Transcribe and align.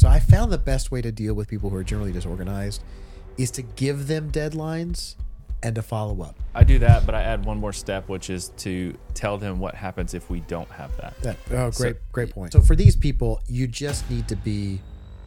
So 0.00 0.08
I 0.08 0.18
found 0.18 0.50
the 0.50 0.56
best 0.56 0.90
way 0.90 1.02
to 1.02 1.12
deal 1.12 1.34
with 1.34 1.46
people 1.46 1.68
who 1.68 1.76
are 1.76 1.84
generally 1.84 2.10
disorganized 2.10 2.82
is 3.36 3.50
to 3.50 3.60
give 3.60 4.06
them 4.06 4.32
deadlines 4.32 5.16
and 5.62 5.74
to 5.74 5.82
follow 5.82 6.22
up. 6.22 6.36
I 6.54 6.64
do 6.64 6.78
that, 6.78 7.04
but 7.04 7.14
I 7.14 7.20
add 7.20 7.44
one 7.44 7.58
more 7.58 7.74
step, 7.74 8.08
which 8.08 8.30
is 8.30 8.48
to 8.60 8.96
tell 9.12 9.36
them 9.36 9.58
what 9.58 9.74
happens 9.74 10.14
if 10.14 10.30
we 10.30 10.40
don't 10.40 10.70
have 10.70 10.96
that. 10.96 11.20
That, 11.20 11.36
oh, 11.50 11.70
great, 11.72 11.96
great 12.12 12.30
point. 12.30 12.54
So 12.54 12.62
for 12.62 12.74
these 12.74 12.96
people, 12.96 13.42
you 13.46 13.66
just 13.66 14.10
need 14.10 14.26
to 14.28 14.36
be, 14.36 14.80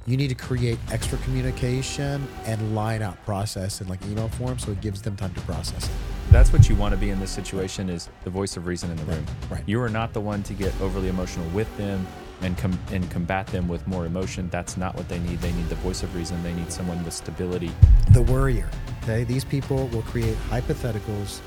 you 0.07 0.17
need 0.17 0.29
to 0.29 0.36
create 0.36 0.80
extra 0.92 1.20
communication 1.20 2.28
and 2.46 2.74
line 2.74 3.04
out 3.04 3.24
process 3.26 3.80
in 3.80 3.88
like 3.88 4.04
email 4.08 4.30
form, 4.30 4.58
so 4.58 4.71
it 4.71 4.82
gives 4.82 5.04
them 5.04 5.16
time 5.16 5.36
to 5.36 5.42
process 5.42 5.86
it. 5.86 5.92
That's 6.32 6.52
what 6.52 6.68
you 6.68 6.74
want 6.74 6.94
to 6.94 6.98
be 6.98 7.12
in 7.12 7.20
this 7.20 7.30
situation 7.30 7.92
is 7.92 8.10
the 8.24 8.32
voice 8.32 8.58
of 8.58 8.66
reason 8.66 8.90
in 8.90 8.98
the 8.98 9.05
room. 9.05 9.24
right. 9.52 9.62
You 9.68 9.80
are 9.84 9.90
not 9.90 10.14
the 10.14 10.21
one 10.21 10.42
to 10.42 10.55
get 10.55 10.74
overly 10.82 11.10
emotional 11.10 11.48
with 11.50 11.78
them 11.78 12.08
and 12.41 12.57
com- 12.57 12.79
and 12.91 13.09
combat 13.09 13.47
them 13.47 13.68
with 13.68 13.86
more 13.88 14.05
emotion. 14.05 14.49
That's 14.49 14.77
not 14.77 14.95
what 14.95 15.07
they 15.09 15.20
need. 15.20 15.39
They 15.39 15.52
need 15.52 15.70
the 15.70 15.75
voice 15.75 16.04
of 16.04 16.13
reason. 16.16 16.41
They 16.43 16.54
need 16.54 16.71
someone 16.71 17.03
with 17.03 17.13
stability. 17.13 17.71
The 18.12 18.21
worrier. 18.21 18.70
Okay, 19.03 19.23
these 19.23 19.44
people 19.45 19.88
will 19.88 20.02
create 20.03 20.38
hypotheticals 20.49 21.41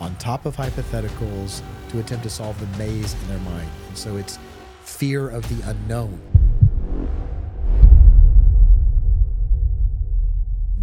on 0.00 0.14
top 0.16 0.46
of 0.46 0.56
hypotheticals 0.56 1.62
to 1.90 2.00
attempt 2.00 2.24
to 2.24 2.30
solve 2.30 2.58
the 2.60 2.78
maze 2.78 3.14
in 3.14 3.28
their 3.28 3.38
mind, 3.38 3.68
and 3.88 3.96
so 3.96 4.16
it's 4.16 4.38
fear 4.82 5.28
of 5.28 5.48
the 5.48 5.68
unknown. 5.70 6.20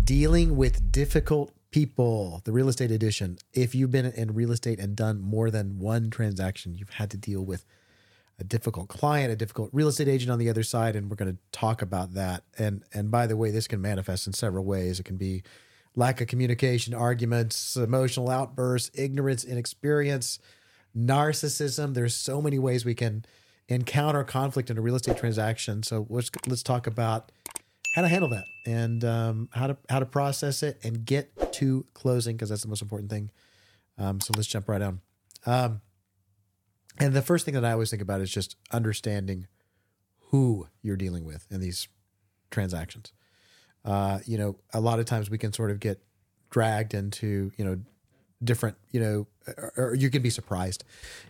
Dealing 0.03 0.57
with 0.57 0.91
difficult 0.91 1.51
people, 1.71 2.41
the 2.43 2.51
real 2.51 2.67
estate 2.67 2.91
edition. 2.91 3.37
If 3.53 3.73
you've 3.73 3.91
been 3.91 4.05
in 4.05 4.33
real 4.33 4.51
estate 4.51 4.79
and 4.79 4.95
done 4.95 5.21
more 5.21 5.49
than 5.49 5.79
one 5.79 6.09
transaction, 6.09 6.75
you've 6.75 6.89
had 6.89 7.09
to 7.11 7.17
deal 7.17 7.43
with 7.43 7.65
a 8.39 8.43
difficult 8.43 8.89
client, 8.89 9.31
a 9.31 9.35
difficult 9.35 9.69
real 9.71 9.87
estate 9.87 10.07
agent 10.07 10.31
on 10.31 10.39
the 10.39 10.49
other 10.49 10.63
side, 10.63 10.95
and 10.95 11.09
we're 11.09 11.15
going 11.15 11.31
to 11.31 11.37
talk 11.51 11.81
about 11.81 12.13
that. 12.13 12.43
And 12.57 12.83
and 12.93 13.11
by 13.11 13.27
the 13.27 13.37
way, 13.37 13.51
this 13.51 13.67
can 13.67 13.81
manifest 13.81 14.27
in 14.27 14.33
several 14.33 14.65
ways. 14.65 14.99
It 14.99 15.03
can 15.03 15.17
be 15.17 15.43
lack 15.95 16.21
of 16.21 16.27
communication, 16.27 16.93
arguments, 16.93 17.75
emotional 17.75 18.29
outbursts, 18.29 18.91
ignorance, 18.93 19.43
inexperience, 19.43 20.39
narcissism. 20.97 21.93
There's 21.93 22.15
so 22.15 22.41
many 22.41 22.59
ways 22.59 22.85
we 22.85 22.95
can 22.95 23.25
encounter 23.67 24.23
conflict 24.23 24.69
in 24.69 24.77
a 24.77 24.81
real 24.81 24.95
estate 24.95 25.17
transaction. 25.17 25.83
So 25.83 26.05
let's 26.09 26.31
let's 26.47 26.63
talk 26.63 26.87
about 26.87 27.31
how 27.95 28.01
to 28.01 28.07
handle 28.07 28.29
that 28.29 28.45
and 28.65 29.03
um, 29.03 29.49
how 29.51 29.67
to 29.67 29.77
how 29.89 29.99
to 29.99 30.05
process 30.05 30.63
it 30.63 30.79
and 30.83 31.05
get 31.05 31.53
to 31.53 31.85
closing 31.93 32.35
because 32.35 32.49
that's 32.49 32.63
the 32.63 32.69
most 32.69 32.81
important 32.81 33.09
thing. 33.09 33.29
Um, 33.97 34.19
so 34.19 34.33
let's 34.35 34.47
jump 34.47 34.67
right 34.69 34.81
on. 34.81 35.01
Um, 35.45 35.81
and 37.01 37.13
the 37.13 37.21
first 37.21 37.45
thing 37.45 37.55
that 37.55 37.65
I 37.65 37.71
always 37.71 37.89
think 37.89 38.01
about 38.01 38.21
is 38.21 38.31
just 38.31 38.55
understanding 38.71 39.47
who 40.29 40.67
you're 40.81 40.95
dealing 40.95 41.25
with 41.25 41.47
in 41.49 41.59
these 41.59 41.87
transactions. 42.51 43.11
Uh, 43.83 44.19
you 44.25 44.37
know, 44.37 44.57
a 44.73 44.79
lot 44.79 44.99
of 44.99 45.05
times 45.05 45.29
we 45.29 45.37
can 45.37 45.51
sort 45.51 45.71
of 45.71 45.79
get 45.79 45.99
dragged 46.51 46.93
into, 46.93 47.51
you 47.57 47.65
know, 47.65 47.79
different, 48.43 48.77
you 48.91 48.99
know, 48.99 49.27
or, 49.57 49.73
or 49.77 49.95
you 49.95 50.09
can 50.11 50.21
be 50.21 50.29
surprised, 50.29 50.83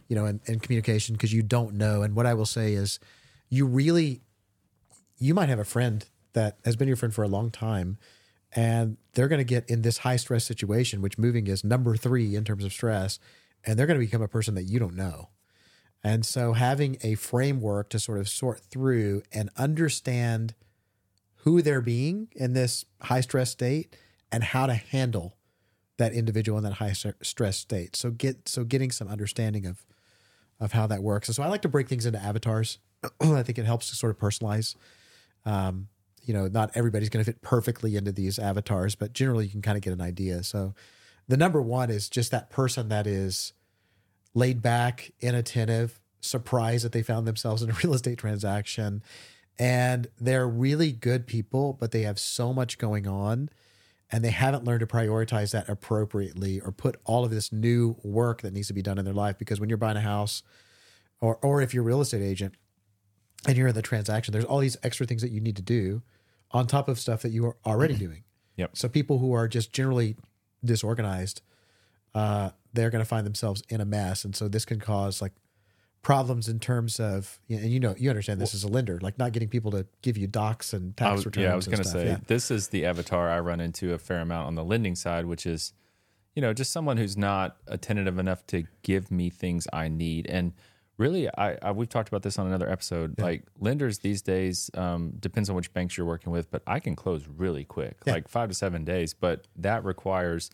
you 0.07 0.15
know, 0.15 0.25
in, 0.25 0.41
in 0.45 0.59
communication 0.59 1.13
because 1.13 1.33
you 1.33 1.41
don't 1.41 1.75
know. 1.75 2.03
And 2.03 2.15
what 2.15 2.25
I 2.25 2.33
will 2.33 2.45
say 2.45 2.73
is 2.73 2.99
you 3.49 3.65
really, 3.65 4.21
you 5.19 5.33
might 5.33 5.49
have 5.49 5.59
a 5.59 5.65
friend 5.65 6.05
that 6.33 6.57
has 6.65 6.75
been 6.75 6.87
your 6.87 6.97
friend 6.97 7.13
for 7.13 7.23
a 7.23 7.27
long 7.27 7.49
time 7.49 7.97
and 8.53 8.97
they're 9.13 9.29
going 9.29 9.39
to 9.39 9.45
get 9.45 9.69
in 9.69 9.81
this 9.81 9.99
high 9.99 10.17
stress 10.17 10.43
situation, 10.43 11.01
which 11.01 11.17
moving 11.17 11.47
is 11.47 11.63
number 11.63 11.95
three 11.95 12.35
in 12.35 12.43
terms 12.43 12.65
of 12.65 12.73
stress, 12.73 13.19
and 13.65 13.79
they're 13.79 13.87
going 13.87 13.99
to 13.99 14.05
become 14.05 14.21
a 14.21 14.27
person 14.27 14.55
that 14.55 14.63
you 14.63 14.79
don't 14.79 14.95
know. 14.95 15.29
And 16.03 16.25
so 16.25 16.53
having 16.53 16.97
a 17.01 17.15
framework 17.15 17.89
to 17.89 17.99
sort 17.99 18.19
of 18.19 18.27
sort 18.27 18.59
through 18.59 19.23
and 19.31 19.49
understand 19.55 20.55
who 21.37 21.61
they're 21.61 21.81
being 21.81 22.29
in 22.35 22.53
this 22.53 22.85
high 23.01 23.21
stress 23.21 23.51
state 23.51 23.95
and 24.31 24.43
how 24.43 24.65
to 24.65 24.73
handle 24.73 25.35
that 25.97 26.13
individual 26.13 26.57
in 26.57 26.63
that 26.63 26.73
high 26.73 26.93
stress 26.93 27.57
state. 27.57 27.95
So 27.95 28.11
get 28.11 28.49
so 28.49 28.63
getting 28.63 28.91
some 28.91 29.07
understanding 29.07 29.65
of 29.65 29.85
of 30.59 30.71
how 30.71 30.87
that 30.87 31.03
works. 31.03 31.27
And 31.27 31.35
so 31.35 31.43
I 31.43 31.47
like 31.47 31.63
to 31.63 31.69
break 31.69 31.89
things 31.89 32.05
into 32.05 32.21
avatars. 32.21 32.79
I 33.21 33.43
think 33.43 33.57
it 33.57 33.65
helps 33.65 33.89
to 33.89 33.95
sort 33.95 34.11
of 34.11 34.19
personalize. 34.19 34.75
Um, 35.45 35.87
you 36.23 36.35
know, 36.35 36.47
not 36.47 36.71
everybody's 36.75 37.09
going 37.09 37.25
to 37.25 37.31
fit 37.31 37.41
perfectly 37.41 37.95
into 37.95 38.11
these 38.11 38.37
avatars, 38.37 38.93
but 38.93 39.13
generally 39.13 39.45
you 39.45 39.51
can 39.51 39.63
kind 39.63 39.75
of 39.75 39.81
get 39.81 39.93
an 39.93 40.01
idea. 40.01 40.43
So 40.43 40.75
the 41.27 41.37
number 41.37 41.61
one 41.61 41.89
is 41.89 42.09
just 42.09 42.29
that 42.29 42.51
person 42.51 42.89
that 42.89 43.07
is 43.07 43.53
laid 44.33 44.61
back, 44.61 45.11
inattentive, 45.19 45.99
surprised 46.21 46.85
that 46.85 46.91
they 46.91 47.03
found 47.03 47.27
themselves 47.27 47.61
in 47.61 47.69
a 47.69 47.73
real 47.83 47.93
estate 47.93 48.17
transaction. 48.17 49.03
And 49.59 50.07
they're 50.19 50.47
really 50.47 50.91
good 50.91 51.27
people, 51.27 51.73
but 51.73 51.91
they 51.91 52.01
have 52.01 52.19
so 52.19 52.53
much 52.53 52.77
going 52.77 53.07
on 53.07 53.49
and 54.11 54.23
they 54.23 54.31
haven't 54.31 54.63
learned 54.63 54.81
to 54.81 54.87
prioritize 54.87 55.51
that 55.51 55.69
appropriately 55.69 56.59
or 56.59 56.71
put 56.71 56.97
all 57.05 57.23
of 57.23 57.31
this 57.31 57.51
new 57.51 57.95
work 58.03 58.41
that 58.41 58.53
needs 58.53 58.67
to 58.67 58.73
be 58.73 58.81
done 58.81 58.97
in 58.97 59.05
their 59.05 59.13
life. 59.13 59.37
Because 59.37 59.59
when 59.59 59.69
you're 59.69 59.77
buying 59.77 59.97
a 59.97 60.01
house 60.01 60.43
or, 61.19 61.37
or 61.41 61.61
if 61.61 61.73
you're 61.73 61.83
a 61.83 61.85
real 61.85 62.01
estate 62.01 62.21
agent 62.21 62.55
and 63.47 63.57
you're 63.57 63.67
in 63.67 63.75
the 63.75 63.81
transaction, 63.81 64.31
there's 64.31 64.45
all 64.45 64.59
these 64.59 64.77
extra 64.83 65.05
things 65.05 65.21
that 65.21 65.31
you 65.31 65.39
need 65.39 65.55
to 65.55 65.61
do 65.61 66.01
on 66.51 66.67
top 66.67 66.89
of 66.89 66.99
stuff 66.99 67.21
that 67.21 67.31
you 67.31 67.45
are 67.45 67.55
already 67.65 67.95
doing. 67.95 68.23
Yep. 68.57 68.71
So 68.75 68.89
people 68.89 69.19
who 69.19 69.33
are 69.33 69.47
just 69.47 69.71
generally 69.71 70.17
disorganized, 70.63 71.41
uh, 72.13 72.51
they're 72.73 72.89
going 72.89 73.03
to 73.03 73.07
find 73.07 73.25
themselves 73.25 73.63
in 73.69 73.81
a 73.81 73.85
mess, 73.85 74.23
and 74.25 74.35
so 74.35 74.47
this 74.47 74.65
can 74.65 74.79
cause 74.79 75.21
like 75.21 75.33
problems 76.01 76.49
in 76.49 76.59
terms 76.59 76.99
of 76.99 77.39
and 77.47 77.69
you 77.69 77.79
know 77.79 77.93
you 77.97 78.09
understand 78.09 78.41
this 78.41 78.55
as 78.55 78.63
a 78.63 78.67
lender 78.67 78.97
like 79.03 79.19
not 79.19 79.31
getting 79.33 79.47
people 79.47 79.69
to 79.69 79.85
give 80.01 80.17
you 80.17 80.25
docs 80.25 80.73
and 80.73 80.97
tax 80.97 81.17
was, 81.17 81.25
returns 81.27 81.43
yeah 81.43 81.53
i 81.53 81.55
was 81.55 81.67
going 81.67 81.77
to 81.77 81.87
say 81.87 82.05
yeah. 82.07 82.17
this 82.25 82.49
is 82.49 82.69
the 82.69 82.85
avatar 82.87 83.29
i 83.29 83.39
run 83.39 83.59
into 83.59 83.93
a 83.93 83.99
fair 83.99 84.19
amount 84.19 84.47
on 84.47 84.55
the 84.55 84.63
lending 84.63 84.95
side 84.95 85.27
which 85.27 85.45
is 85.45 85.73
you 86.33 86.41
know 86.41 86.53
just 86.53 86.71
someone 86.71 86.97
who's 86.97 87.15
not 87.15 87.57
attentive 87.67 88.17
enough 88.17 88.45
to 88.47 88.63
give 88.81 89.11
me 89.11 89.29
things 89.29 89.67
i 89.73 89.87
need 89.87 90.25
and 90.25 90.53
really 90.97 91.29
i, 91.37 91.55
I 91.61 91.71
we've 91.71 91.87
talked 91.87 92.09
about 92.09 92.23
this 92.23 92.39
on 92.39 92.47
another 92.47 92.67
episode 92.67 93.13
Yeah. 93.19 93.25
like 93.25 93.43
lenders 93.59 93.99
these 93.99 94.23
days 94.23 94.71
um, 94.73 95.13
depends 95.19 95.51
on 95.51 95.55
which 95.55 95.71
banks 95.71 95.97
you're 95.97 96.07
working 96.07 96.31
with 96.31 96.49
but 96.49 96.63
i 96.65 96.79
can 96.79 96.95
close 96.95 97.27
really 97.27 97.63
quick 97.63 97.97
Yeah. 98.07 98.13
like 98.13 98.27
five 98.27 98.49
to 98.49 98.55
seven 98.55 98.83
days 98.83 99.13
but 99.13 99.45
that 99.55 99.85
requires 99.85 100.49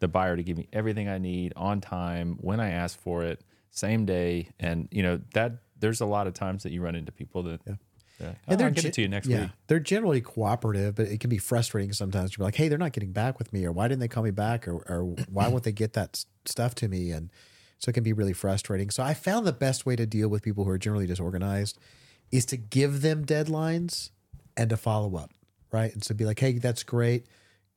the 0.00 0.08
buyer 0.08 0.36
to 0.36 0.42
give 0.42 0.56
me 0.56 0.68
everything 0.72 1.08
i 1.08 1.18
need 1.18 1.52
on 1.56 1.80
time 1.80 2.36
when 2.40 2.60
i 2.60 2.70
ask 2.70 2.98
for 2.98 3.24
it 3.24 3.42
same 3.70 4.04
day 4.04 4.48
and 4.58 4.88
you 4.90 5.02
know 5.02 5.20
that 5.34 5.52
there's 5.78 6.00
a 6.00 6.06
lot 6.06 6.26
of 6.26 6.34
times 6.34 6.62
that 6.62 6.72
you 6.72 6.82
run 6.82 6.94
into 6.94 7.12
people 7.12 7.42
that 7.42 7.60
yeah. 7.66 7.74
and 8.20 8.36
oh, 8.48 8.52
I'll 8.52 8.56
they're 8.56 8.70
get 8.70 8.82
gen- 8.82 8.88
it 8.90 8.94
to 8.94 9.02
you 9.02 9.08
next 9.08 9.28
yeah, 9.28 9.40
week 9.42 9.50
They're 9.66 9.80
generally 9.80 10.20
cooperative, 10.20 10.96
but 10.96 11.06
it 11.06 11.20
can 11.20 11.30
be 11.30 11.38
frustrating 11.38 11.94
sometimes. 11.94 12.36
You're 12.36 12.44
like, 12.44 12.54
hey, 12.54 12.68
they're 12.68 12.76
not 12.76 12.92
getting 12.92 13.12
back 13.12 13.38
with 13.38 13.50
me, 13.50 13.64
or 13.64 13.72
why 13.72 13.88
didn't 13.88 14.00
they 14.00 14.08
call 14.08 14.22
me 14.22 14.30
back, 14.30 14.68
or, 14.68 14.76
or 14.86 15.04
why 15.30 15.48
won't 15.48 15.64
they 15.64 15.72
get 15.72 15.94
that 15.94 16.22
stuff 16.44 16.74
to 16.76 16.88
me? 16.88 17.12
And 17.12 17.30
so 17.78 17.88
it 17.88 17.94
can 17.94 18.04
be 18.04 18.12
really 18.12 18.34
frustrating. 18.34 18.90
So 18.90 19.02
I 19.02 19.14
found 19.14 19.46
the 19.46 19.52
best 19.52 19.86
way 19.86 19.96
to 19.96 20.04
deal 20.06 20.28
with 20.28 20.42
people 20.42 20.64
who 20.64 20.70
are 20.70 20.78
generally 20.78 21.06
disorganized 21.06 21.78
is 22.30 22.44
to 22.46 22.56
give 22.56 23.00
them 23.00 23.24
deadlines 23.24 24.10
and 24.56 24.68
to 24.70 24.76
follow 24.76 25.16
up, 25.16 25.30
right? 25.72 25.92
And 25.92 26.04
so 26.04 26.14
be 26.14 26.26
like, 26.26 26.38
hey, 26.38 26.58
that's 26.58 26.82
great. 26.82 27.26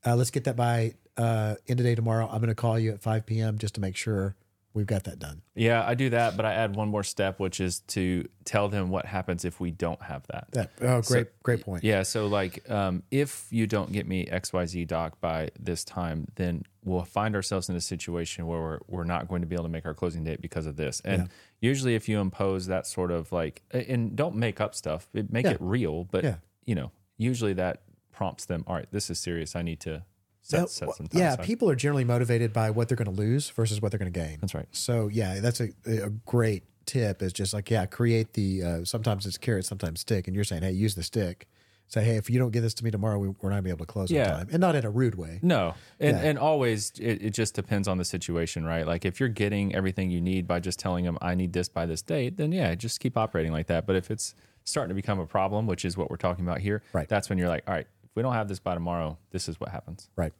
Uh, 0.05 0.15
let's 0.15 0.31
get 0.31 0.43
that 0.45 0.55
by 0.55 0.93
uh, 1.17 1.55
end 1.67 1.79
of 1.79 1.85
day 1.85 1.95
tomorrow. 1.95 2.25
I'm 2.29 2.39
going 2.39 2.49
to 2.49 2.55
call 2.55 2.77
you 2.79 2.91
at 2.91 3.01
5 3.01 3.25
p.m. 3.25 3.57
just 3.57 3.75
to 3.75 3.81
make 3.81 3.95
sure 3.95 4.35
we've 4.73 4.87
got 4.87 5.03
that 5.03 5.19
done. 5.19 5.41
Yeah, 5.53 5.85
I 5.85 5.93
do 5.93 6.09
that, 6.09 6.35
but 6.35 6.45
I 6.47 6.53
add 6.53 6.75
one 6.75 6.89
more 6.89 7.03
step, 7.03 7.39
which 7.39 7.59
is 7.59 7.81
to 7.89 8.27
tell 8.43 8.69
them 8.69 8.89
what 8.89 9.05
happens 9.05 9.45
if 9.45 9.59
we 9.59 9.69
don't 9.69 10.01
have 10.01 10.25
that. 10.27 10.47
That 10.51 10.71
oh, 10.81 11.01
great, 11.01 11.27
great 11.43 11.61
point. 11.63 11.83
Yeah, 11.83 12.01
so 12.01 12.25
like, 12.25 12.67
um, 12.71 13.03
if 13.11 13.45
you 13.51 13.67
don't 13.67 13.91
get 13.91 14.07
me 14.07 14.25
X 14.27 14.51
Y 14.51 14.65
Z 14.65 14.85
doc 14.85 15.21
by 15.21 15.51
this 15.59 15.83
time, 15.83 16.27
then 16.35 16.63
we'll 16.83 17.03
find 17.05 17.35
ourselves 17.35 17.69
in 17.69 17.75
a 17.75 17.81
situation 17.81 18.47
where 18.47 18.59
we're, 18.59 18.79
we're 18.87 19.03
not 19.03 19.27
going 19.27 19.41
to 19.41 19.47
be 19.47 19.55
able 19.55 19.65
to 19.65 19.69
make 19.69 19.85
our 19.85 19.93
closing 19.93 20.23
date 20.23 20.41
because 20.41 20.65
of 20.65 20.75
this. 20.75 21.01
And 21.05 21.29
usually, 21.61 21.93
if 21.93 22.09
you 22.09 22.19
impose 22.19 22.65
that 22.65 22.87
sort 22.87 23.11
of 23.11 23.31
like, 23.31 23.61
and 23.69 24.15
don't 24.15 24.35
make 24.35 24.59
up 24.59 24.73
stuff, 24.73 25.07
make 25.13 25.45
Yeah. 25.45 25.51
it 25.51 25.57
real. 25.61 26.03
But 26.05 26.23
Yeah. 26.23 26.35
you 26.65 26.73
know, 26.73 26.91
usually 27.17 27.53
that 27.53 27.83
prompts 28.13 28.45
them. 28.45 28.63
All 28.67 28.75
right, 28.75 28.87
this 28.91 29.09
is 29.09 29.19
serious. 29.19 29.55
I 29.55 29.61
need 29.61 29.79
to 29.81 30.03
set, 30.41 30.57
Well, 30.59 30.67
set 30.67 30.89
some 30.95 31.07
time. 31.07 31.19
yeah, 31.21 31.33
aside." 31.33 31.45
people 31.45 31.69
are 31.69 31.75
generally 31.75 32.05
motivated 32.05 32.53
by 32.53 32.69
what 32.69 32.87
they're 32.87 32.95
going 32.97 33.13
to 33.13 33.19
lose 33.21 33.49
versus 33.49 33.81
what 33.81 33.91
they're 33.91 33.99
going 33.99 34.11
to 34.13 34.17
gain. 34.19 34.37
That's 34.41 34.53
right. 34.55 34.67
So 34.71 35.07
yeah, 35.09 35.39
that's 35.41 35.59
a, 35.59 35.69
a 35.85 36.09
great 36.25 36.63
tip. 36.85 37.21
Is 37.21 37.33
just 37.33 37.53
like 37.53 37.69
yeah, 37.69 37.85
create 37.85 38.33
the. 38.33 38.63
Uh, 38.63 38.85
sometimes 38.85 39.25
it's 39.25 39.37
carrot, 39.37 39.65
sometimes 39.65 39.99
stick, 40.01 40.27
and 40.27 40.35
you're 40.35 40.43
saying 40.45 40.61
hey, 40.63 40.71
use 40.71 40.95
the 40.95 41.03
stick. 41.03 41.47
Say 41.87 42.03
hey, 42.03 42.15
if 42.15 42.29
you 42.29 42.39
don't 42.39 42.51
get 42.51 42.61
this 42.61 42.73
to 42.75 42.83
me 42.83 42.89
tomorrow, 42.91 43.19
we, 43.19 43.27
we're 43.27 43.49
not 43.49 43.55
gonna 43.57 43.61
be 43.63 43.69
able 43.69 43.85
to 43.85 43.91
close 43.91 44.09
Yeah. 44.09 44.31
on 44.31 44.37
time, 44.39 44.47
and 44.53 44.61
not 44.61 44.73
in 44.75 44.83
a 44.85 44.89
rude 44.89 45.15
way. 45.15 45.39
No, 45.43 45.75
and 45.99 46.17
Yeah. 46.17 46.23
and 46.23 46.39
always 46.39 46.91
it, 46.97 47.21
it 47.21 47.29
just 47.31 47.53
depends 47.55 47.87
on 47.87 47.97
the 47.97 48.05
situation, 48.05 48.63
right? 48.65 48.87
Like 48.87 49.05
if 49.05 49.19
you're 49.19 49.29
getting 49.29 49.75
everything 49.75 50.09
you 50.09 50.21
need 50.21 50.47
by 50.47 50.59
just 50.59 50.79
telling 50.79 51.03
them 51.05 51.17
I 51.21 51.35
need 51.35 51.53
this 51.53 51.67
by 51.69 51.85
this 51.85 52.01
date, 52.01 52.37
then 52.37 52.51
yeah, 52.51 52.73
just 52.73 52.99
keep 52.99 53.17
operating 53.17 53.51
like 53.51 53.67
that. 53.67 53.85
But 53.85 53.95
if 53.97 54.09
it's 54.09 54.33
starting 54.63 54.89
to 54.89 54.95
become 54.95 55.19
a 55.19 55.27
problem, 55.27 55.67
which 55.67 55.83
is 55.85 55.95
what 55.97 56.09
we're 56.09 56.15
talking 56.17 56.45
about 56.45 56.61
here, 56.61 56.81
Right. 56.93 57.07
That's 57.07 57.29
when 57.29 57.37
you're 57.37 57.49
like, 57.49 57.63
all 57.67 57.73
right, 57.75 57.85
we 58.15 58.21
don't 58.23 58.33
have 58.33 58.47
this 58.47 58.59
by 58.59 58.73
tomorrow, 58.73 59.17
this 59.31 59.47
is 59.49 59.59
what 59.59 59.69
happens. 59.69 60.09
Right. 60.15 60.33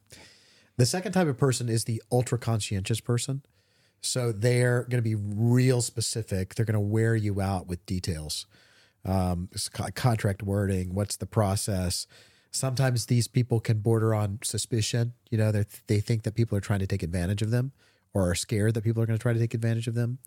The 0.76 0.86
second 0.86 1.12
type 1.12 1.28
of 1.28 1.38
person 1.38 1.68
is 1.68 1.84
the 1.84 2.02
ultra 2.10 2.38
conscientious 2.38 3.00
person. 3.00 3.42
So 4.00 4.32
they're 4.32 4.82
going 4.82 5.02
to 5.02 5.08
be 5.08 5.14
real 5.14 5.80
specific. 5.80 6.54
They're 6.54 6.66
going 6.66 6.74
to 6.74 6.80
wear 6.80 7.16
you 7.16 7.40
out 7.40 7.66
with 7.66 7.84
details. 7.86 8.46
um, 9.04 9.48
co- 9.72 9.88
contract 9.94 10.42
wording, 10.42 10.94
what's 10.94 11.16
the 11.16 11.26
process. 11.26 12.06
Sometimes 12.50 13.06
these 13.06 13.28
people 13.28 13.60
can 13.60 13.78
border 13.78 14.14
on 14.14 14.38
suspicion. 14.42 15.14
You 15.30 15.38
know, 15.38 15.52
they 15.52 15.64
they 15.86 16.00
think 16.00 16.22
that 16.22 16.34
people 16.34 16.56
are 16.56 16.60
trying 16.60 16.80
to 16.80 16.86
take 16.86 17.02
advantage 17.02 17.42
of 17.42 17.50
them, 17.50 17.72
or 18.12 18.30
are 18.30 18.34
scared 18.34 18.74
that 18.74 18.84
people 18.84 19.02
are 19.02 19.06
going 19.06 19.18
to 19.18 19.22
try 19.22 19.32
to 19.32 19.38
take 19.38 19.54
advantage 19.54 19.88
of 19.88 19.94
them. 19.94 20.18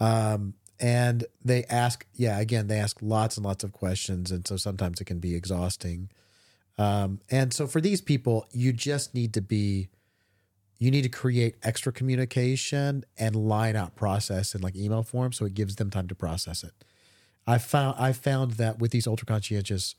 Um, 0.00 0.54
and 0.80 1.24
they 1.44 1.64
ask, 1.64 2.04
yeah, 2.14 2.38
again, 2.40 2.66
they 2.66 2.78
ask 2.78 2.98
lots 3.00 3.36
and 3.36 3.46
lots 3.46 3.64
of 3.64 3.72
questions, 3.72 4.30
and 4.30 4.46
so 4.46 4.56
sometimes 4.56 5.00
it 5.00 5.04
can 5.04 5.20
be 5.20 5.34
exhausting. 5.34 6.10
Um, 6.76 7.20
and 7.30 7.52
so 7.52 7.66
for 7.66 7.80
these 7.80 8.00
people, 8.00 8.46
you 8.52 8.72
just 8.72 9.14
need 9.14 9.32
to 9.34 9.40
be, 9.40 9.88
you 10.78 10.90
need 10.90 11.02
to 11.02 11.08
create 11.08 11.56
extra 11.62 11.92
communication 11.92 13.04
and 13.16 13.36
line 13.36 13.76
out 13.76 13.94
process 13.94 14.54
in 14.54 14.60
like 14.60 14.74
email 14.74 15.02
form, 15.02 15.32
so 15.32 15.44
it 15.44 15.54
gives 15.54 15.76
them 15.76 15.90
time 15.90 16.08
to 16.08 16.14
process 16.14 16.64
it. 16.64 16.72
I 17.46 17.58
found 17.58 17.96
I 17.98 18.12
found 18.12 18.52
that 18.52 18.78
with 18.78 18.90
these 18.90 19.06
ultra 19.06 19.26
conscientious, 19.26 19.94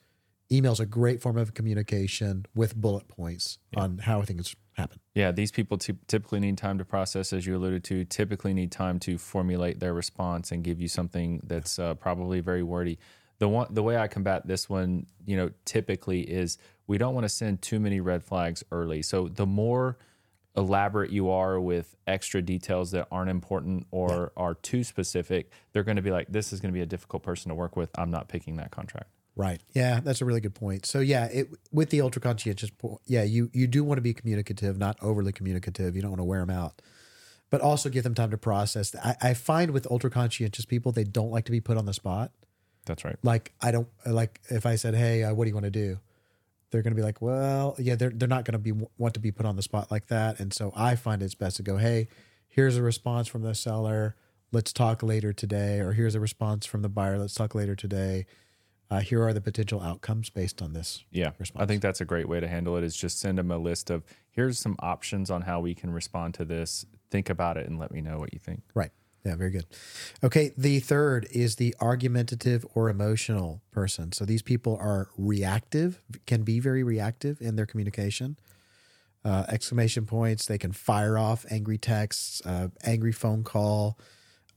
emails 0.51 0.80
a 0.80 0.86
great 0.86 1.22
form 1.22 1.38
of 1.38 1.54
communication 1.54 2.45
with 2.56 2.75
bullet 2.75 3.07
points 3.07 3.57
on 3.75 4.00
how 4.00 4.21
things 4.24 4.56
happen. 4.74 5.00
Yeah, 5.13 5.31
these 5.31 5.51
people 5.51 5.78
ty- 5.78 5.95
typically 6.07 6.39
need 6.39 6.57
time 6.57 6.78
to 6.78 6.86
process, 6.86 7.33
as 7.33 7.45
you 7.45 7.56
alluded 7.56 7.83
to. 7.86 8.06
Typically 8.06 8.54
need 8.54 8.71
time 8.71 9.00
to 9.00 9.18
formulate 9.18 9.80
their 9.80 9.94
response 9.94 10.51
and 10.51 10.63
give 10.63 10.80
you 10.81 10.88
something 10.88 11.42
that's 11.45 11.80
uh, 11.80 11.94
probably 11.95 12.42
very 12.42 12.63
wordy. 12.63 13.00
The 13.39 13.49
one, 13.49 13.67
the 13.69 13.83
way 13.83 13.97
I 13.97 14.07
combat 14.07 14.47
this 14.47 14.69
one, 14.69 15.07
you 15.25 15.35
know, 15.35 15.51
typically 15.65 16.21
is 16.21 16.57
we 16.87 16.97
don't 16.97 17.13
want 17.13 17.25
to 17.25 17.29
send 17.29 17.61
too 17.61 17.79
many 17.79 17.99
red 17.99 18.23
flags 18.23 18.63
early. 18.71 19.01
So 19.01 19.27
the 19.27 19.45
more 19.45 19.97
elaborate 20.55 21.11
you 21.11 21.29
are 21.29 21.59
with 21.59 21.95
extra 22.07 22.41
details 22.41 22.91
that 22.91 23.07
aren't 23.11 23.29
important 23.29 23.87
or 23.91 24.31
are 24.37 24.53
too 24.53 24.83
specific, 24.83 25.51
they're 25.73 25.83
going 25.83 25.97
to 25.97 26.01
be 26.01 26.11
like, 26.11 26.27
"This 26.29 26.53
is 26.53 26.61
going 26.61 26.73
to 26.73 26.77
be 26.77 26.81
a 26.81 26.85
difficult 26.85 27.23
person 27.23 27.49
to 27.49 27.55
work 27.55 27.75
with. 27.75 27.89
I'm 27.97 28.11
not 28.11 28.27
picking 28.29 28.55
that 28.57 28.71
contract." 28.71 29.09
Right. 29.35 29.61
Yeah, 29.73 29.99
that's 30.01 30.21
a 30.21 30.25
really 30.25 30.39
good 30.39 30.55
point. 30.55 30.85
So 30.85 30.99
yeah, 30.99 31.25
it 31.25 31.49
with 31.71 31.89
the 31.89 32.01
ultra 32.01 32.21
conscientious, 32.21 32.71
yeah, 33.05 33.23
you 33.23 33.49
you 33.53 33.67
do 33.67 33.83
want 33.83 33.97
to 33.97 34.01
be 34.01 34.13
communicative, 34.13 34.77
not 34.77 34.97
overly 35.01 35.33
communicative. 35.33 35.95
You 35.95 36.01
don't 36.01 36.11
want 36.11 36.21
to 36.21 36.25
wear 36.25 36.39
them 36.39 36.49
out, 36.49 36.81
but 37.49 37.59
also 37.59 37.89
give 37.89 38.03
them 38.03 38.13
time 38.13 38.31
to 38.31 38.37
process. 38.37 38.95
I, 38.95 39.15
I 39.21 39.33
find 39.33 39.71
with 39.71 39.87
ultra 39.91 40.09
conscientious 40.09 40.63
people, 40.63 40.93
they 40.93 41.03
don't 41.03 41.31
like 41.31 41.45
to 41.45 41.51
be 41.51 41.59
put 41.59 41.75
on 41.75 41.85
the 41.85 41.93
spot. 41.93 42.31
That's 42.85 43.03
right. 43.03 43.17
Like 43.23 43.53
I 43.61 43.71
don't 43.71 43.87
like 44.05 44.39
if 44.49 44.65
I 44.65 44.75
said, 44.75 44.95
"Hey, 44.95 45.23
uh, 45.23 45.33
what 45.33 45.45
do 45.45 45.49
you 45.49 45.55
want 45.55 45.65
to 45.65 45.71
do?" 45.71 45.99
They're 46.71 46.81
going 46.81 46.93
to 46.93 46.99
be 46.99 47.03
like, 47.03 47.21
"Well, 47.21 47.75
yeah." 47.79 47.95
They're 47.95 48.09
they're 48.09 48.27
not 48.27 48.45
going 48.45 48.53
to 48.53 48.59
be 48.59 48.73
want 48.97 49.13
to 49.15 49.19
be 49.19 49.31
put 49.31 49.45
on 49.45 49.55
the 49.55 49.61
spot 49.61 49.91
like 49.91 50.07
that. 50.07 50.39
And 50.39 50.53
so 50.53 50.71
I 50.75 50.95
find 50.95 51.21
it's 51.21 51.35
best 51.35 51.57
to 51.57 51.63
go, 51.63 51.77
"Hey, 51.77 52.07
here's 52.47 52.77
a 52.77 52.81
response 52.81 53.27
from 53.27 53.41
the 53.41 53.55
seller. 53.55 54.15
Let's 54.51 54.71
talk 54.71 55.03
later 55.03 55.33
today," 55.33 55.79
or 55.79 55.93
"Here's 55.93 56.15
a 56.15 56.19
response 56.19 56.65
from 56.65 56.81
the 56.81 56.89
buyer. 56.89 57.17
Let's 57.17 57.33
talk 57.33 57.55
later 57.55 57.75
today." 57.75 58.25
Uh, 58.91 58.99
here 58.99 59.23
are 59.23 59.33
the 59.33 59.41
potential 59.41 59.81
outcomes 59.81 60.29
based 60.29 60.61
on 60.61 60.73
this. 60.73 61.03
Yeah, 61.11 61.31
response. 61.39 61.63
I 61.63 61.65
think 61.65 61.81
that's 61.81 62.01
a 62.01 62.05
great 62.05 62.29
way 62.29 62.39
to 62.39 62.47
handle 62.47 62.77
it. 62.77 62.83
Is 62.83 62.95
just 62.95 63.19
send 63.19 63.39
them 63.39 63.49
a 63.49 63.57
list 63.57 63.89
of 63.89 64.03
here's 64.29 64.59
some 64.59 64.75
options 64.79 65.31
on 65.31 65.41
how 65.41 65.59
we 65.59 65.73
can 65.73 65.89
respond 65.91 66.35
to 66.35 66.45
this. 66.45 66.85
Think 67.09 67.29
about 67.29 67.57
it 67.57 67.67
and 67.67 67.79
let 67.79 67.91
me 67.91 68.01
know 68.01 68.19
what 68.19 68.33
you 68.33 68.39
think. 68.39 68.61
Right. 68.75 68.91
Yeah, 69.25 69.36
very 69.36 69.50
good. 69.50 69.66
Okay, 70.24 70.51
the 70.56 70.80
third 70.80 71.27
is 71.31 71.56
the 71.56 71.75
argumentative 71.81 72.63
or 72.75 72.89
emotional 72.89 73.63
person. 73.72 74.12
So 74.12 74.24
these 74.24 74.44
people 74.44 74.77
are 74.80 75.10
reactive, 75.18 76.00
can 76.27 76.44
be 76.44 76.60
very 76.60 76.83
reactive 76.83 77.42
in 77.42 77.56
their 77.56 77.66
communication. 77.66 78.38
Uh, 79.25 79.44
exclamation 79.50 80.06
points, 80.06 80.45
they 80.45 80.60
can 80.60 80.72
fire 80.72 81.18
off 81.18 81.44
angry 81.50 81.80
texts, 81.80 82.39
uh, 82.45 82.68
angry 82.83 83.12
phone 83.12 83.44
call. 83.44 83.98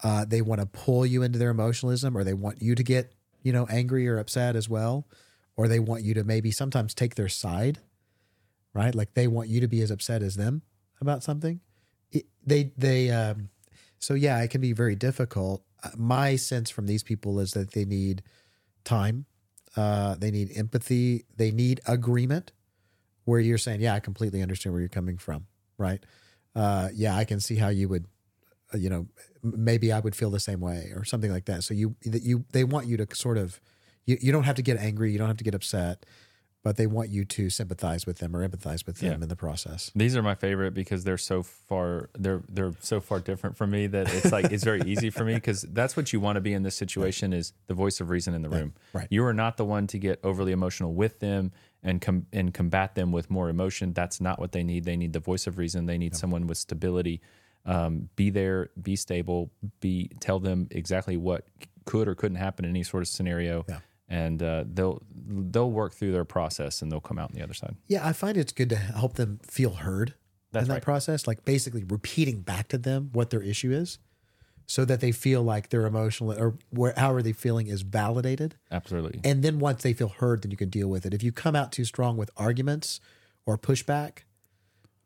Uh, 0.05 0.27
they 0.27 0.43
want 0.43 0.61
to 0.61 0.67
pull 0.67 1.07
you 1.07 1.23
into 1.23 1.39
their 1.39 1.51
emotionalism 1.51 2.15
or 2.15 2.23
they 2.23 2.35
want 2.35 2.61
you 2.61 2.75
to 2.75 2.83
get, 2.83 3.15
you 3.43 3.53
know, 3.53 3.67
angry 3.71 4.07
or 4.07 4.19
upset 4.19 4.55
as 4.55 4.69
well. 4.69 5.07
Or 5.57 5.67
they 5.67 5.81
want 5.81 6.03
you 6.03 6.13
to 6.15 6.25
maybe 6.25 6.51
sometimes 6.51 6.93
take 6.93 7.15
their 7.15 7.29
side, 7.31 7.79
right? 8.75 8.95
Like 8.95 9.15
they 9.15 9.27
want 9.27 9.49
you 9.49 9.61
to 9.63 9.67
be 9.67 9.81
as 9.81 9.91
upset 9.91 10.23
as 10.23 10.37
them 10.37 10.61
about 11.01 11.25
something. 11.25 11.61
It, 12.13 12.27
they, 12.45 12.73
they, 12.77 13.11
um, 13.11 13.49
so 13.99 14.15
yeah, 14.15 14.41
it 14.43 14.49
can 14.49 14.61
be 14.61 14.73
very 14.73 14.97
difficult. 14.97 15.63
Uh, 15.83 15.91
My 15.97 16.37
sense 16.37 16.71
from 16.71 16.87
these 16.87 17.03
people 17.03 17.41
is 17.41 17.53
that 17.53 17.73
they 17.73 17.85
need 17.85 18.23
time, 18.85 19.27
uh, 19.77 20.15
they 20.17 20.31
need 20.31 20.51
empathy, 20.57 21.25
they 21.37 21.51
need 21.51 21.81
agreement. 21.87 22.53
Where 23.25 23.41
you're 23.41 23.59
saying, 23.59 23.83
"Yeah, 23.83 23.95
I 23.95 24.01
completely 24.01 24.41
understand 24.41 24.73
where 24.73 24.81
you're 24.81 24.89
coming 24.89 25.19
from," 25.19 25.47
right? 25.77 26.03
Uh, 26.55 26.89
yeah, 26.95 27.15
I 27.15 27.25
can 27.25 27.41
see 27.41 27.57
how 27.57 27.69
you 27.69 27.87
would, 27.89 28.07
uh, 28.73 28.79
you 28.79 28.89
know, 28.89 29.07
maybe 29.43 29.93
I 29.93 30.01
would 30.01 30.17
feel 30.17 30.31
the 30.31 30.41
same 30.41 30.61
way 30.61 30.93
or 30.97 31.05
something 31.05 31.31
like 31.31 31.45
that. 31.45 31.63
So 31.63 31.75
you 31.75 31.95
that 32.07 32.23
you 32.23 32.47
they 32.53 32.65
want 32.65 32.87
you 32.87 32.97
to 32.97 33.07
sort 33.15 33.37
of, 33.37 33.61
you, 34.07 34.17
you 34.21 34.33
don't 34.33 34.45
have 34.45 34.57
to 34.57 34.63
get 34.63 34.79
angry, 34.79 35.13
you 35.13 35.19
don't 35.19 35.29
have 35.29 35.37
to 35.37 35.45
get 35.45 35.55
upset, 35.55 36.07
but 36.69 36.77
they 36.77 36.87
want 36.87 37.09
you 37.09 37.25
to 37.25 37.49
sympathize 37.49 38.05
with 38.05 38.19
them 38.19 38.37
or 38.37 38.47
empathize 38.47 38.85
with 38.87 38.99
them 38.99 39.09
Yeah. 39.13 39.23
in 39.23 39.29
the 39.29 39.37
process. 39.37 39.91
These 39.95 40.15
are 40.17 40.23
my 40.23 40.35
favorite 40.35 40.75
because 40.75 41.03
they're 41.03 41.17
so 41.17 41.43
far 41.43 42.11
they're 42.19 42.43
they're 42.47 42.75
so 42.81 43.01
far 43.01 43.21
different 43.21 43.57
from 43.57 43.71
me 43.71 43.87
that 43.87 44.13
it's 44.13 44.31
like 44.31 44.53
it's 44.53 44.65
very 44.65 44.83
easy 44.83 45.09
for 45.09 45.25
me 45.25 45.33
because 45.33 45.63
that's 45.63 45.97
what 45.97 46.13
you 46.13 46.21
want 46.21 46.37
to 46.37 46.43
be 46.43 46.53
in 46.53 46.65
this 46.65 46.75
situation 46.77 47.33
is 47.33 47.55
the 47.69 47.73
voice 47.75 48.03
of 48.03 48.11
reason 48.11 48.35
in 48.35 48.43
the 48.43 48.51
room. 48.51 48.75
right. 48.93 49.07
You 49.09 49.25
are 49.25 49.33
not 49.33 49.57
the 49.57 49.65
one 49.65 49.87
to 49.87 49.99
get 49.99 50.21
overly 50.23 50.53
emotional 50.53 50.93
with 50.93 51.21
them 51.21 51.53
and 51.83 52.03
com- 52.03 52.27
and 52.35 52.53
combat 52.53 52.95
them 52.97 53.13
with 53.13 53.31
more 53.31 53.49
emotion. 53.49 53.95
That's 53.95 54.21
not 54.21 54.39
what 54.39 54.53
they 54.53 54.63
need. 54.63 54.85
They 54.85 54.99
need 54.99 55.15
the 55.15 55.21
voice 55.21 55.47
of 55.47 55.57
reason. 55.57 55.87
They 55.87 55.97
need 55.97 56.15
someone 56.15 56.47
with 56.47 56.59
stability. 56.59 57.23
Um, 57.65 58.11
be 58.15 58.29
there, 58.29 58.69
be 58.81 58.95
stable, 58.95 59.51
be 59.81 60.11
tell 60.21 60.39
them 60.39 60.69
exactly 60.71 61.17
what 61.17 61.47
could 61.87 62.09
or 62.09 62.15
couldn't 62.15 62.37
happen 62.37 62.67
in 62.67 62.71
any 62.73 62.83
sort 62.83 63.03
of 63.03 63.09
scenario. 63.09 63.65
Yeah. 63.71 63.79
And 64.09 64.43
uh, 64.43 64.65
they'll 64.67 65.03
they'll 65.13 65.71
work 65.71 65.93
through 65.93 66.13
their 66.13 66.25
process 66.25 66.81
and 66.81 66.91
they'll 66.91 67.01
come 67.01 67.19
out 67.19 67.31
on 67.31 67.37
the 67.37 67.43
other 67.43 67.55
side. 67.55 67.77
Yeah, 67.89 68.07
I 68.07 68.13
find 68.13 68.37
it's 68.37 68.53
good 68.53 68.71
to 68.71 68.77
help 68.77 69.15
them 69.15 69.39
feel 69.43 69.75
heard 69.75 70.15
That's 70.51 70.65
in 70.65 70.69
that 70.69 70.75
right. 70.75 70.83
process, 70.83 71.27
like 71.27 71.45
basically 71.45 71.85
repeating 71.85 72.41
back 72.41 72.69
to 72.69 72.79
them 72.79 73.11
what 73.13 73.29
their 73.31 73.43
issue 73.43 73.71
is 73.71 73.99
so 74.69 74.85
that 74.85 75.01
they 75.01 75.13
feel 75.13 75.43
like 75.43 75.71
their 75.71 75.87
emotional 75.87 76.33
or 76.33 76.59
where, 76.71 76.93
however 76.97 77.23
they 77.23 77.33
feeling 77.33 77.67
is 77.67 77.83
validated. 77.83 78.55
Absolutely. 78.71 79.21
And 79.25 79.43
then 79.43 79.59
once 79.59 79.83
they 79.83 79.95
feel 79.95 80.09
heard, 80.09 80.43
then 80.43 80.51
you 80.51 80.59
can 80.59 80.69
deal 80.69 80.89
with 80.89 81.07
it. 81.07 81.15
If 81.15 81.23
you 81.23 81.33
come 81.33 81.57
out 81.57 81.73
too 81.73 81.85
strong 81.85 82.17
with 82.19 82.31
arguments 82.37 83.01
or 83.47 83.57
pushback, 83.57 84.21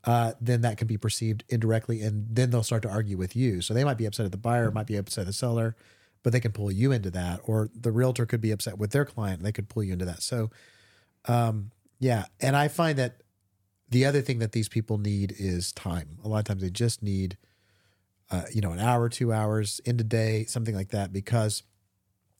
uh, 0.04 0.32
then 0.40 0.62
that 0.62 0.78
can 0.78 0.88
be 0.88 0.98
perceived 0.98 1.44
indirectly, 1.48 2.02
and 2.02 2.26
then 2.28 2.50
they'll 2.50 2.64
start 2.64 2.82
to 2.82 2.90
argue 2.90 3.16
with 3.16 3.36
you. 3.36 3.60
So 3.60 3.72
they 3.72 3.84
might 3.84 3.98
be 3.98 4.04
upset 4.04 4.26
at 4.26 4.32
the 4.32 4.38
buyer, 4.38 4.72
might 4.72 4.88
be 4.88 4.96
upset 4.96 5.22
at 5.22 5.26
the 5.28 5.32
seller, 5.32 5.76
but 6.22 6.32
they 6.32 6.40
can 6.40 6.52
pull 6.52 6.70
you 6.70 6.92
into 6.92 7.10
that. 7.10 7.40
Or 7.44 7.70
the 7.74 7.92
realtor 7.92 8.26
could 8.26 8.40
be 8.40 8.50
upset 8.50 8.78
with 8.78 8.90
their 8.92 9.04
client, 9.04 9.38
and 9.38 9.46
they 9.46 9.52
could 9.52 9.68
pull 9.68 9.82
you 9.82 9.92
into 9.92 10.04
that. 10.04 10.22
So, 10.22 10.50
um, 11.26 11.70
yeah, 11.98 12.26
and 12.40 12.56
I 12.56 12.68
find 12.68 12.98
that 12.98 13.22
the 13.88 14.04
other 14.06 14.22
thing 14.22 14.38
that 14.38 14.52
these 14.52 14.68
people 14.68 14.98
need 14.98 15.34
is 15.38 15.72
time. 15.72 16.18
A 16.24 16.28
lot 16.28 16.38
of 16.38 16.44
times 16.44 16.62
they 16.62 16.70
just 16.70 17.02
need, 17.02 17.36
uh, 18.30 18.44
you 18.52 18.60
know, 18.60 18.72
an 18.72 18.80
hour, 18.80 19.08
two 19.08 19.32
hours 19.32 19.80
in 19.84 19.98
the 19.98 20.04
day, 20.04 20.44
something 20.44 20.74
like 20.74 20.88
that, 20.90 21.12
because, 21.12 21.62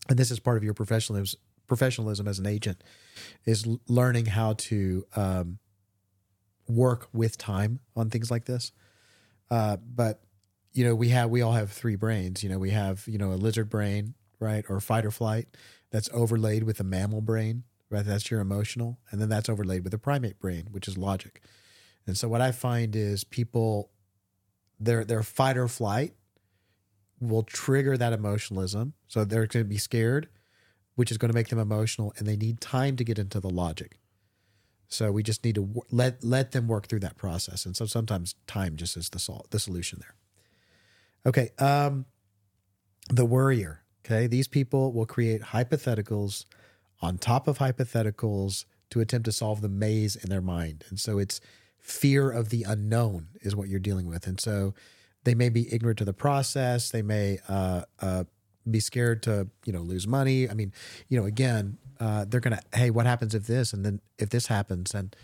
and 0.09 0.19
this 0.19 0.31
is 0.31 0.41
part 0.41 0.57
of 0.57 0.65
your 0.65 0.75
professionalism 0.75 1.39
professionalism 1.69 2.29
as 2.29 2.39
an 2.39 2.45
agent 2.45 2.85
is 3.47 3.67
learning 3.89 4.27
how 4.27 4.53
to 4.55 5.07
um, 5.17 5.59
work 6.69 7.09
with 7.15 7.39
time 7.39 7.81
on 7.97 8.11
things 8.11 8.31
like 8.31 8.45
this. 8.45 8.73
Uh, 9.51 9.79
but 9.79 10.21
you 10.73 10.85
know, 10.85 10.95
we 10.95 11.11
have 11.11 11.31
we 11.31 11.43
all 11.43 11.53
have 11.53 11.71
three 11.71 11.97
brains. 11.97 12.43
You 12.43 12.49
know, 12.49 12.59
we 12.59 12.71
have 12.71 13.05
you 13.07 13.19
know 13.19 13.33
a 13.33 13.35
lizard 13.35 13.69
brain, 13.69 14.15
right, 14.41 14.65
or 14.69 14.81
fight 14.81 15.05
or 15.05 15.11
flight 15.11 15.49
that's 15.91 16.09
overlaid 16.13 16.65
with 16.65 16.81
a 16.81 16.85
mammal 16.85 17.21
brain, 17.21 17.65
right? 17.91 18.05
That's 18.05 18.31
your 18.31 18.41
emotional, 18.41 18.99
and 19.11 19.21
then 19.21 19.29
that's 19.29 19.49
overlaid 19.49 19.85
with 19.85 19.95
a 19.95 19.99
primate 19.99 20.39
brain, 20.39 20.69
which 20.71 20.89
is 20.89 20.97
logic. 20.97 21.43
And 22.07 22.17
so 22.17 22.29
what 22.29 22.41
I 22.41 22.53
find 22.53 22.97
is 22.97 23.25
people 23.25 23.91
their 24.81 25.05
their 25.05 25.23
fight 25.23 25.57
or 25.57 25.69
flight 25.69 26.15
will 27.21 27.45
trigger 27.45 27.97
that 27.97 28.13
emotionalism. 28.13 28.95
So 29.07 29.25
they're 29.25 29.47
going 29.47 29.65
to 29.65 29.69
be 29.69 29.79
scared, 29.79 30.29
which 30.97 31.11
is 31.11 31.19
going 31.19 31.31
to 31.31 31.35
make 31.35 31.49
them 31.49 31.59
emotional, 31.59 32.13
and 32.19 32.27
they 32.27 32.37
need 32.37 32.61
time 32.61 32.97
to 32.97 33.05
get 33.05 33.19
into 33.19 33.39
the 33.39 33.51
logic. 33.51 33.99
So 34.89 35.11
we 35.13 35.23
just 35.23 35.45
need 35.45 35.55
to 35.55 35.83
let 35.91 36.25
let 36.25 36.53
them 36.53 36.67
work 36.67 36.87
through 36.89 37.01
that 37.01 37.17
process, 37.17 37.65
and 37.65 37.77
so 37.77 37.87
sometimes 37.87 38.35
time 38.47 38.77
just 38.77 38.97
is 38.97 39.11
the 39.11 39.19
sol- 39.19 39.47
the 39.51 39.61
solution 39.61 40.01
there. 40.01 40.15
Okay, 41.27 41.51
um, 41.59 42.07
the 43.11 43.25
worrier. 43.25 43.83
Okay, 44.05 44.27
these 44.27 44.49
people 44.49 44.93
will 44.93 45.07
create 45.07 45.41
hypotheticals 45.43 46.45
on 47.01 47.19
top 47.19 47.47
of 47.47 47.59
hypotheticals 47.59 48.65
to 48.91 49.01
attempt 49.01 49.25
to 49.27 49.33
solve 49.33 49.61
the 49.61 49.69
maze 49.69 50.17
in 50.17 50.29
their 50.29 50.41
mind, 50.43 50.85
and 50.91 50.99
so 50.99 51.19
it's 51.19 51.41
fear 51.79 52.31
of 52.31 52.51
the 52.51 52.65
unknown 52.65 53.29
is 53.41 53.57
what 53.57 53.69
you're 53.69 53.81
dealing 53.81 54.07
with, 54.07 54.27
and 54.27 54.41
so 54.41 54.75
they 55.25 55.35
may 55.35 55.49
be 55.49 55.73
ignorant 55.73 55.99
to 55.99 56.05
the 56.05 56.13
process. 56.13 56.91
They 56.91 57.03
may 57.03 57.39
uh, 57.49 57.83
uh, 58.01 58.25
be 58.69 58.81
scared 58.81 59.23
to 59.25 59.49
you 59.65 59.73
know 59.73 59.83
lose 59.83 60.07
money. 60.07 60.49
I 60.49 60.55
mean, 60.55 60.73
you 61.09 61.19
know, 61.19 61.27
again, 61.27 61.79
uh, 62.01 62.25
they're 62.29 62.41
gonna 62.41 62.61
hey, 62.75 62.91
what 62.91 63.07
happens 63.07 63.35
if 63.35 63.47
this 63.47 63.73
and 63.73 63.85
then 63.85 64.01
if 64.19 64.31
this 64.31 64.49
happens 64.49 64.95
and 64.95 65.15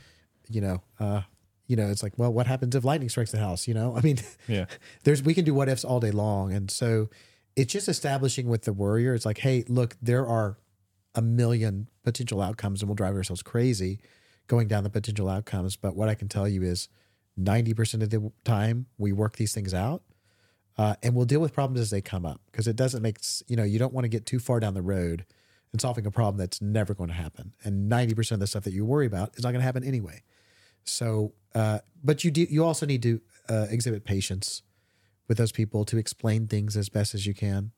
you 0.49 0.61
know, 0.61 0.83
uh, 0.99 1.23
you 1.69 1.77
know, 1.77 1.89
it's 1.89 2.03
like 2.03 2.15
well, 2.17 2.33
what 2.33 2.49
happens 2.49 2.75
if 2.75 2.85
lightning 2.85 3.09
strikes 3.09 3.31
the 3.31 3.39
house? 3.39 3.69
You 3.69 3.75
know, 3.75 3.97
I 3.97 4.01
mean, 4.01 4.19
Yeah. 4.49 4.67
there's 5.05 5.23
we 5.23 5.35
can 5.35 5.45
do 5.45 5.55
what 5.55 5.69
ifs 5.69 5.85
all 5.85 6.01
day 6.01 6.11
long, 6.11 6.53
and 6.53 6.71
so 6.71 7.09
it's 7.55 7.73
just 7.73 7.89
establishing 7.89 8.49
with 8.49 8.63
the 8.63 8.73
worrier. 8.73 9.15
It's 9.15 9.27
like 9.27 9.39
hey, 9.39 9.65
look, 9.69 9.97
there 10.03 10.27
are 10.27 10.59
a 11.15 11.23
million 11.23 11.89
potential 12.05 12.41
outcomes 12.41 12.81
and 12.81 12.89
we'll 12.89 12.95
drive 12.95 13.15
ourselves 13.15 13.43
crazy 13.43 13.99
going 14.47 14.69
down 14.69 14.85
the 14.85 14.91
potential 14.91 15.29
outcomes. 15.29 15.77
But 15.77 15.97
what 15.97 16.09
I 16.09 16.15
can 16.15 16.29
tell 16.29 16.49
you 16.49 16.63
is 16.63 16.89
90% 17.39 18.03
of 18.03 18.11
the 18.11 18.33
time 18.45 18.87
we 18.99 19.13
work 19.13 19.37
these 19.37 19.53
things 19.53 19.75
out 19.75 20.03
uh, 20.77 20.95
and 21.03 21.15
we'll 21.15 21.27
deal 21.27 21.41
with 21.41 21.53
problems 21.53 21.81
as 21.81 21.91
they 21.91 22.01
come 22.01 22.25
up 22.25 22.41
because 22.51 22.69
it 22.69 22.77
doesn't 22.77 23.03
make, 23.03 23.19
you 23.47 23.57
know, 23.57 23.65
you 23.65 23.79
don't 23.79 23.93
want 23.93 24.05
to 24.05 24.09
get 24.09 24.27
too 24.27 24.39
far 24.39 24.61
down 24.61 24.75
the 24.75 24.83
road 24.83 25.25
and 25.73 25.81
solving 25.81 26.07
a 26.07 26.11
problem 26.11 26.39
that's 26.39 26.63
never 26.63 26.95
going 26.95 27.09
to 27.09 27.15
happen. 27.15 27.53
And 27.65 27.91
90% 27.91 28.33
of 28.33 28.41
the 28.41 28.47
stuff 28.47 28.65
that 28.65 28.73
you 28.73 28.85
worry 28.85 29.07
about 29.07 29.37
is 29.37 29.43
not 29.43 29.51
going 29.51 29.61
to 29.61 29.67
happen 29.67 29.85
anyway. 29.85 30.23
So, 30.89 31.33
uh, 31.55 31.81
but 32.03 32.25
you 32.25 32.31
do, 32.31 32.47
you 32.49 32.65
also 32.65 32.87
need 32.87 33.03
to 33.03 33.21
uh, 33.49 33.67
exhibit 33.71 34.05
patience 34.05 34.63
with 35.29 35.39
those 35.39 35.53
people 35.53 35.85
to 35.87 35.99
explain 35.99 36.47
things 36.47 36.77
as 36.77 36.89
best 36.89 37.15
as 37.15 37.27
you 37.27 37.35
can. 37.35 37.73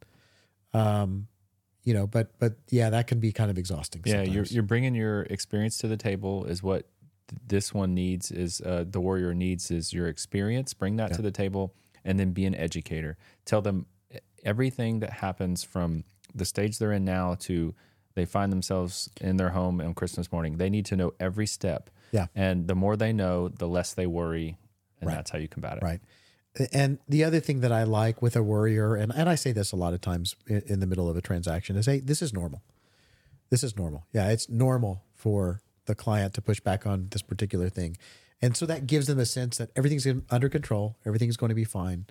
Um, 0.73 1.29
you 1.83 1.95
know, 1.95 2.07
but 2.07 2.39
but 2.39 2.55
yeah, 2.69 2.91
that 2.91 3.07
can 3.07 3.21
be 3.21 3.33
kind 3.33 3.51
of 3.51 3.59
exhausting. 3.59 4.03
Yeah, 4.05 4.23
you're 4.23 4.45
you're 4.45 4.63
bringing 4.63 4.95
your 4.95 5.23
experience 5.23 5.79
to 5.79 5.89
the 5.89 5.97
table 5.97 6.45
is 6.45 6.63
what 6.63 6.87
th- 7.29 7.41
this 7.47 7.75
one 7.75 7.95
needs 7.95 8.31
is 8.31 8.61
uh, 8.61 8.85
the 8.89 9.01
warrior 9.01 9.35
needs 9.35 9.71
is 9.71 9.93
your 9.93 10.07
experience. 10.07 10.75
Bring 10.75 10.97
that 10.97 11.15
to 11.15 11.23
the 11.23 11.31
table 11.31 11.75
and 12.05 12.19
then 12.21 12.33
be 12.33 12.45
an 12.45 12.55
educator. 12.55 13.17
Tell 13.45 13.63
them 13.63 13.87
everything 14.45 15.01
that 15.01 15.11
happens 15.15 15.65
from 15.65 16.05
the 16.35 16.45
stage 16.45 16.79
they're 16.79 16.93
in 16.93 17.05
now 17.05 17.35
to 17.41 17.75
they 18.15 18.25
find 18.25 18.53
themselves 18.53 19.09
in 19.21 19.37
their 19.37 19.51
home 19.51 19.81
on 19.81 19.95
Christmas 19.95 20.31
morning. 20.33 20.57
They 20.57 20.71
need 20.71 20.87
to 20.87 20.97
know 20.97 21.13
every 21.21 21.47
step. 21.47 21.91
Yeah. 22.13 22.27
And 22.35 22.67
the 22.67 22.75
more 22.75 22.97
they 22.97 23.13
know, 23.13 23.49
the 23.49 23.69
less 23.69 23.95
they 23.95 24.07
worry, 24.07 24.57
and 25.01 25.11
that's 25.11 25.31
how 25.31 25.39
you 25.39 25.49
combat 25.49 25.79
it. 25.79 25.83
right. 25.83 26.01
And 26.73 26.99
the 27.09 27.23
other 27.23 27.39
thing 27.39 27.61
that 27.61 27.71
I 27.71 27.85
like 27.85 28.21
with 28.21 28.35
a 28.35 28.43
worrier, 28.43 28.97
and, 28.97 29.13
and 29.15 29.29
I 29.29 29.37
say 29.37 29.53
this 29.53 29.71
a 29.71 29.77
lot 29.77 29.95
of 29.95 30.01
times 30.01 30.35
in, 30.49 30.63
in 30.67 30.81
the 30.81 30.87
middle 30.87 31.09
of 31.09 31.17
a 31.17 31.21
transaction, 31.21 31.77
is 31.77 31.87
hey, 31.87 32.01
this 32.01 32.21
is 32.21 32.33
normal. 32.33 32.63
This 33.51 33.63
is 33.63 33.77
normal. 33.77 34.07
Yeah, 34.13 34.31
it's 34.31 34.49
normal 34.49 35.05
for 35.15 35.61
the 35.87 35.95
client 35.95 36.35
to 36.35 36.43
push 36.43 36.61
back 36.61 36.87
on 36.87 37.09
this 37.11 37.23
particular 37.23 37.69
thing. 37.69 37.97
And 38.43 38.57
so 38.57 38.67
that 38.67 38.87
gives 38.87 39.07
them 39.07 39.19
a 39.19 39.27
sense 39.27 39.59
that 39.59 39.71
everything's 39.77 40.07
in, 40.07 40.25
under 40.31 40.49
control, 40.49 40.97
everything's 41.05 41.37
going 41.37 41.51
to 41.51 41.55
be 41.55 41.65
fine. 41.65 42.07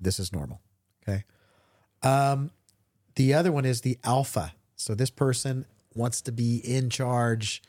This 0.00 0.18
is 0.18 0.32
normal. 0.32 0.60
Okay. 1.08 1.24
Um, 2.02 2.50
the 3.14 3.34
other 3.34 3.52
one 3.52 3.64
is 3.64 3.82
the 3.82 3.98
alpha. 4.04 4.54
So 4.76 4.94
this 4.94 5.10
person 5.10 5.66
wants 5.94 6.22
to 6.22 6.32
be 6.32 6.56
in 6.56 6.90
charge, 6.90 7.62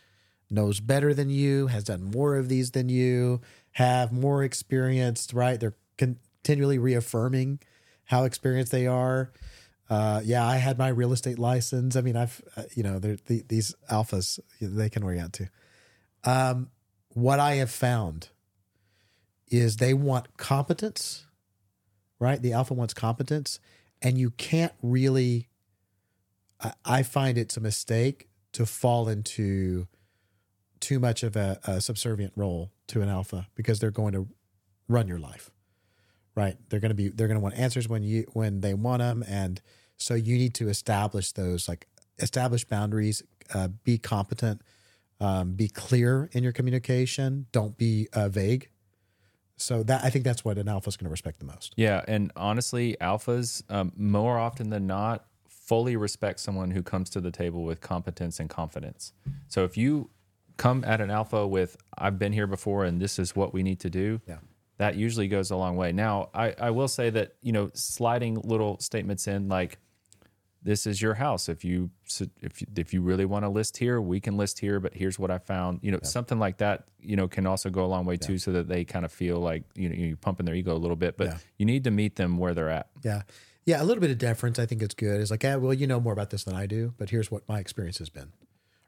knows 0.51 0.79
better 0.79 1.13
than 1.13 1.29
you, 1.29 1.67
has 1.67 1.85
done 1.85 2.03
more 2.03 2.35
of 2.35 2.49
these 2.49 2.71
than 2.71 2.89
you, 2.89 3.41
have 3.73 4.11
more 4.11 4.43
experience, 4.43 5.33
right? 5.33 5.59
They're 5.59 5.75
continually 5.97 6.77
reaffirming 6.77 7.59
how 8.05 8.25
experienced 8.25 8.71
they 8.71 8.87
are. 8.87 9.31
Uh, 9.89 10.21
yeah, 10.23 10.45
I 10.45 10.57
had 10.57 10.77
my 10.77 10.87
real 10.87 11.13
estate 11.13 11.39
license. 11.39 11.95
I 11.95 12.01
mean, 12.01 12.15
I've, 12.15 12.41
uh, 12.55 12.63
you 12.75 12.83
know, 12.83 12.99
the, 12.99 13.43
these 13.47 13.75
alphas, 13.89 14.39
they 14.61 14.89
can 14.89 15.03
orient 15.03 15.33
to. 15.33 15.47
Um, 16.23 16.69
what 17.09 17.39
I 17.39 17.55
have 17.55 17.71
found 17.71 18.29
is 19.49 19.77
they 19.77 19.93
want 19.93 20.37
competence, 20.37 21.25
right? 22.19 22.41
The 22.41 22.53
alpha 22.53 22.73
wants 22.73 22.93
competence, 22.93 23.59
and 24.01 24.17
you 24.17 24.31
can't 24.31 24.73
really. 24.81 25.49
I, 26.61 26.73
I 26.85 27.03
find 27.03 27.37
it's 27.37 27.57
a 27.57 27.61
mistake 27.61 28.29
to 28.53 28.65
fall 28.65 29.09
into 29.09 29.87
too 30.81 30.99
much 30.99 31.23
of 31.23 31.35
a, 31.35 31.59
a 31.63 31.79
subservient 31.79 32.33
role 32.35 32.71
to 32.87 33.01
an 33.01 33.09
alpha 33.09 33.47
because 33.55 33.79
they're 33.79 33.91
going 33.91 34.13
to 34.13 34.27
run 34.89 35.07
your 35.07 35.19
life, 35.19 35.51
right? 36.35 36.57
They're 36.69 36.81
going 36.81 36.89
to 36.89 36.95
be 36.95 37.09
they're 37.09 37.27
going 37.27 37.39
to 37.39 37.43
want 37.43 37.55
answers 37.55 37.87
when 37.87 38.03
you 38.03 38.25
when 38.33 38.61
they 38.61 38.73
want 38.73 38.99
them, 38.99 39.23
and 39.27 39.61
so 39.97 40.13
you 40.15 40.37
need 40.37 40.53
to 40.55 40.67
establish 40.67 41.31
those 41.31 41.69
like 41.69 41.87
establish 42.19 42.65
boundaries, 42.65 43.23
uh, 43.53 43.69
be 43.83 43.97
competent, 43.97 44.61
um, 45.19 45.53
be 45.53 45.69
clear 45.69 46.29
in 46.33 46.43
your 46.43 46.51
communication, 46.51 47.45
don't 47.51 47.77
be 47.77 48.07
uh, 48.13 48.27
vague. 48.27 48.69
So 49.57 49.83
that 49.83 50.03
I 50.03 50.09
think 50.09 50.25
that's 50.25 50.43
what 50.43 50.57
an 50.57 50.67
alpha 50.67 50.89
is 50.89 50.97
going 50.97 51.05
to 51.05 51.11
respect 51.11 51.39
the 51.39 51.45
most. 51.45 51.73
Yeah, 51.77 52.01
and 52.07 52.31
honestly, 52.35 52.97
alphas 52.99 53.63
um, 53.69 53.93
more 53.95 54.39
often 54.39 54.71
than 54.71 54.87
not 54.87 55.25
fully 55.47 55.95
respect 55.95 56.39
someone 56.39 56.71
who 56.71 56.81
comes 56.81 57.09
to 57.11 57.21
the 57.21 57.31
table 57.31 57.63
with 57.63 57.79
competence 57.79 58.39
and 58.39 58.49
confidence. 58.49 59.13
So 59.47 59.63
if 59.63 59.77
you 59.77 60.09
come 60.61 60.83
at 60.83 60.99
an 61.01 61.09
alpha 61.09 61.45
with 61.47 61.71
"I've 61.97 62.17
been 62.19 62.33
here 62.33 62.47
before 62.47 62.85
and 62.85 63.01
this 63.01 63.17
is 63.19 63.35
what 63.35 63.53
we 63.53 63.61
need 63.63 63.79
to 63.81 63.89
do," 63.89 64.19
Yeah. 64.27 64.37
that 64.77 64.95
usually 64.95 65.27
goes 65.27 65.51
a 65.51 65.55
long 65.55 65.75
way. 65.75 65.91
Now, 65.91 66.29
I, 66.33 66.47
I 66.67 66.69
will 66.71 66.87
say 66.87 67.09
that 67.11 67.27
you 67.41 67.51
know 67.51 67.71
sliding 67.73 68.35
little 68.53 68.79
statements 68.79 69.27
in 69.27 69.47
like 69.49 69.77
this 70.63 70.85
is 70.85 71.01
your 71.01 71.15
house 71.15 71.49
if 71.49 71.65
you 71.65 71.89
if 72.41 72.61
you, 72.61 72.67
if 72.75 72.93
you 72.93 73.01
really 73.01 73.25
want 73.25 73.43
to 73.43 73.49
list 73.49 73.77
here 73.77 73.99
we 73.99 74.19
can 74.19 74.37
list 74.37 74.59
here 74.59 74.79
but 74.79 74.93
here's 74.93 75.17
what 75.17 75.31
i 75.31 75.39
found 75.39 75.79
you 75.81 75.91
know 75.91 75.97
something 76.03 76.37
like 76.37 76.57
that 76.57 76.83
you 76.99 77.15
know 77.15 77.27
can 77.27 77.47
also 77.47 77.71
go 77.71 77.83
a 77.83 77.89
long 77.95 78.05
way 78.05 78.15
too 78.15 78.37
so 78.37 78.51
that 78.51 78.67
they 78.67 78.85
kind 78.85 79.03
of 79.03 79.11
feel 79.11 79.39
like 79.39 79.63
you 79.73 79.89
know 79.89 79.95
you're 79.95 80.15
pumping 80.17 80.45
their 80.45 80.53
ego 80.53 80.75
a 80.75 80.77
little 80.77 80.95
bit 80.95 81.17
but 81.17 81.27
Yeah. 81.27 81.37
you 81.57 81.65
need 81.65 81.83
to 81.85 81.89
meet 81.91 82.15
them 82.15 82.37
where 82.37 82.53
they're 82.53 82.69
at 82.69 82.87
Yeah. 83.03 83.23
Yeah. 83.65 83.81
A 83.81 83.85
little 83.85 84.01
bit 84.01 84.11
of 84.11 84.19
deference, 84.19 84.59
I 84.59 84.65
think 84.67 84.81
it's 84.83 84.93
good. 84.95 85.19
It's 85.21 85.29
like, 85.31 85.41
yeah, 85.43 85.55
well, 85.55 85.73
you 85.73 85.87
know 85.87 85.99
more 85.99 86.13
about 86.13 86.29
this 86.31 86.43
than 86.45 86.55
I 86.55 86.65
do, 86.67 86.93
but 86.97 87.09
here's 87.11 87.29
what 87.31 87.47
my 87.49 87.59
experience 87.59 87.97
has 87.99 88.09
been. 88.09 88.31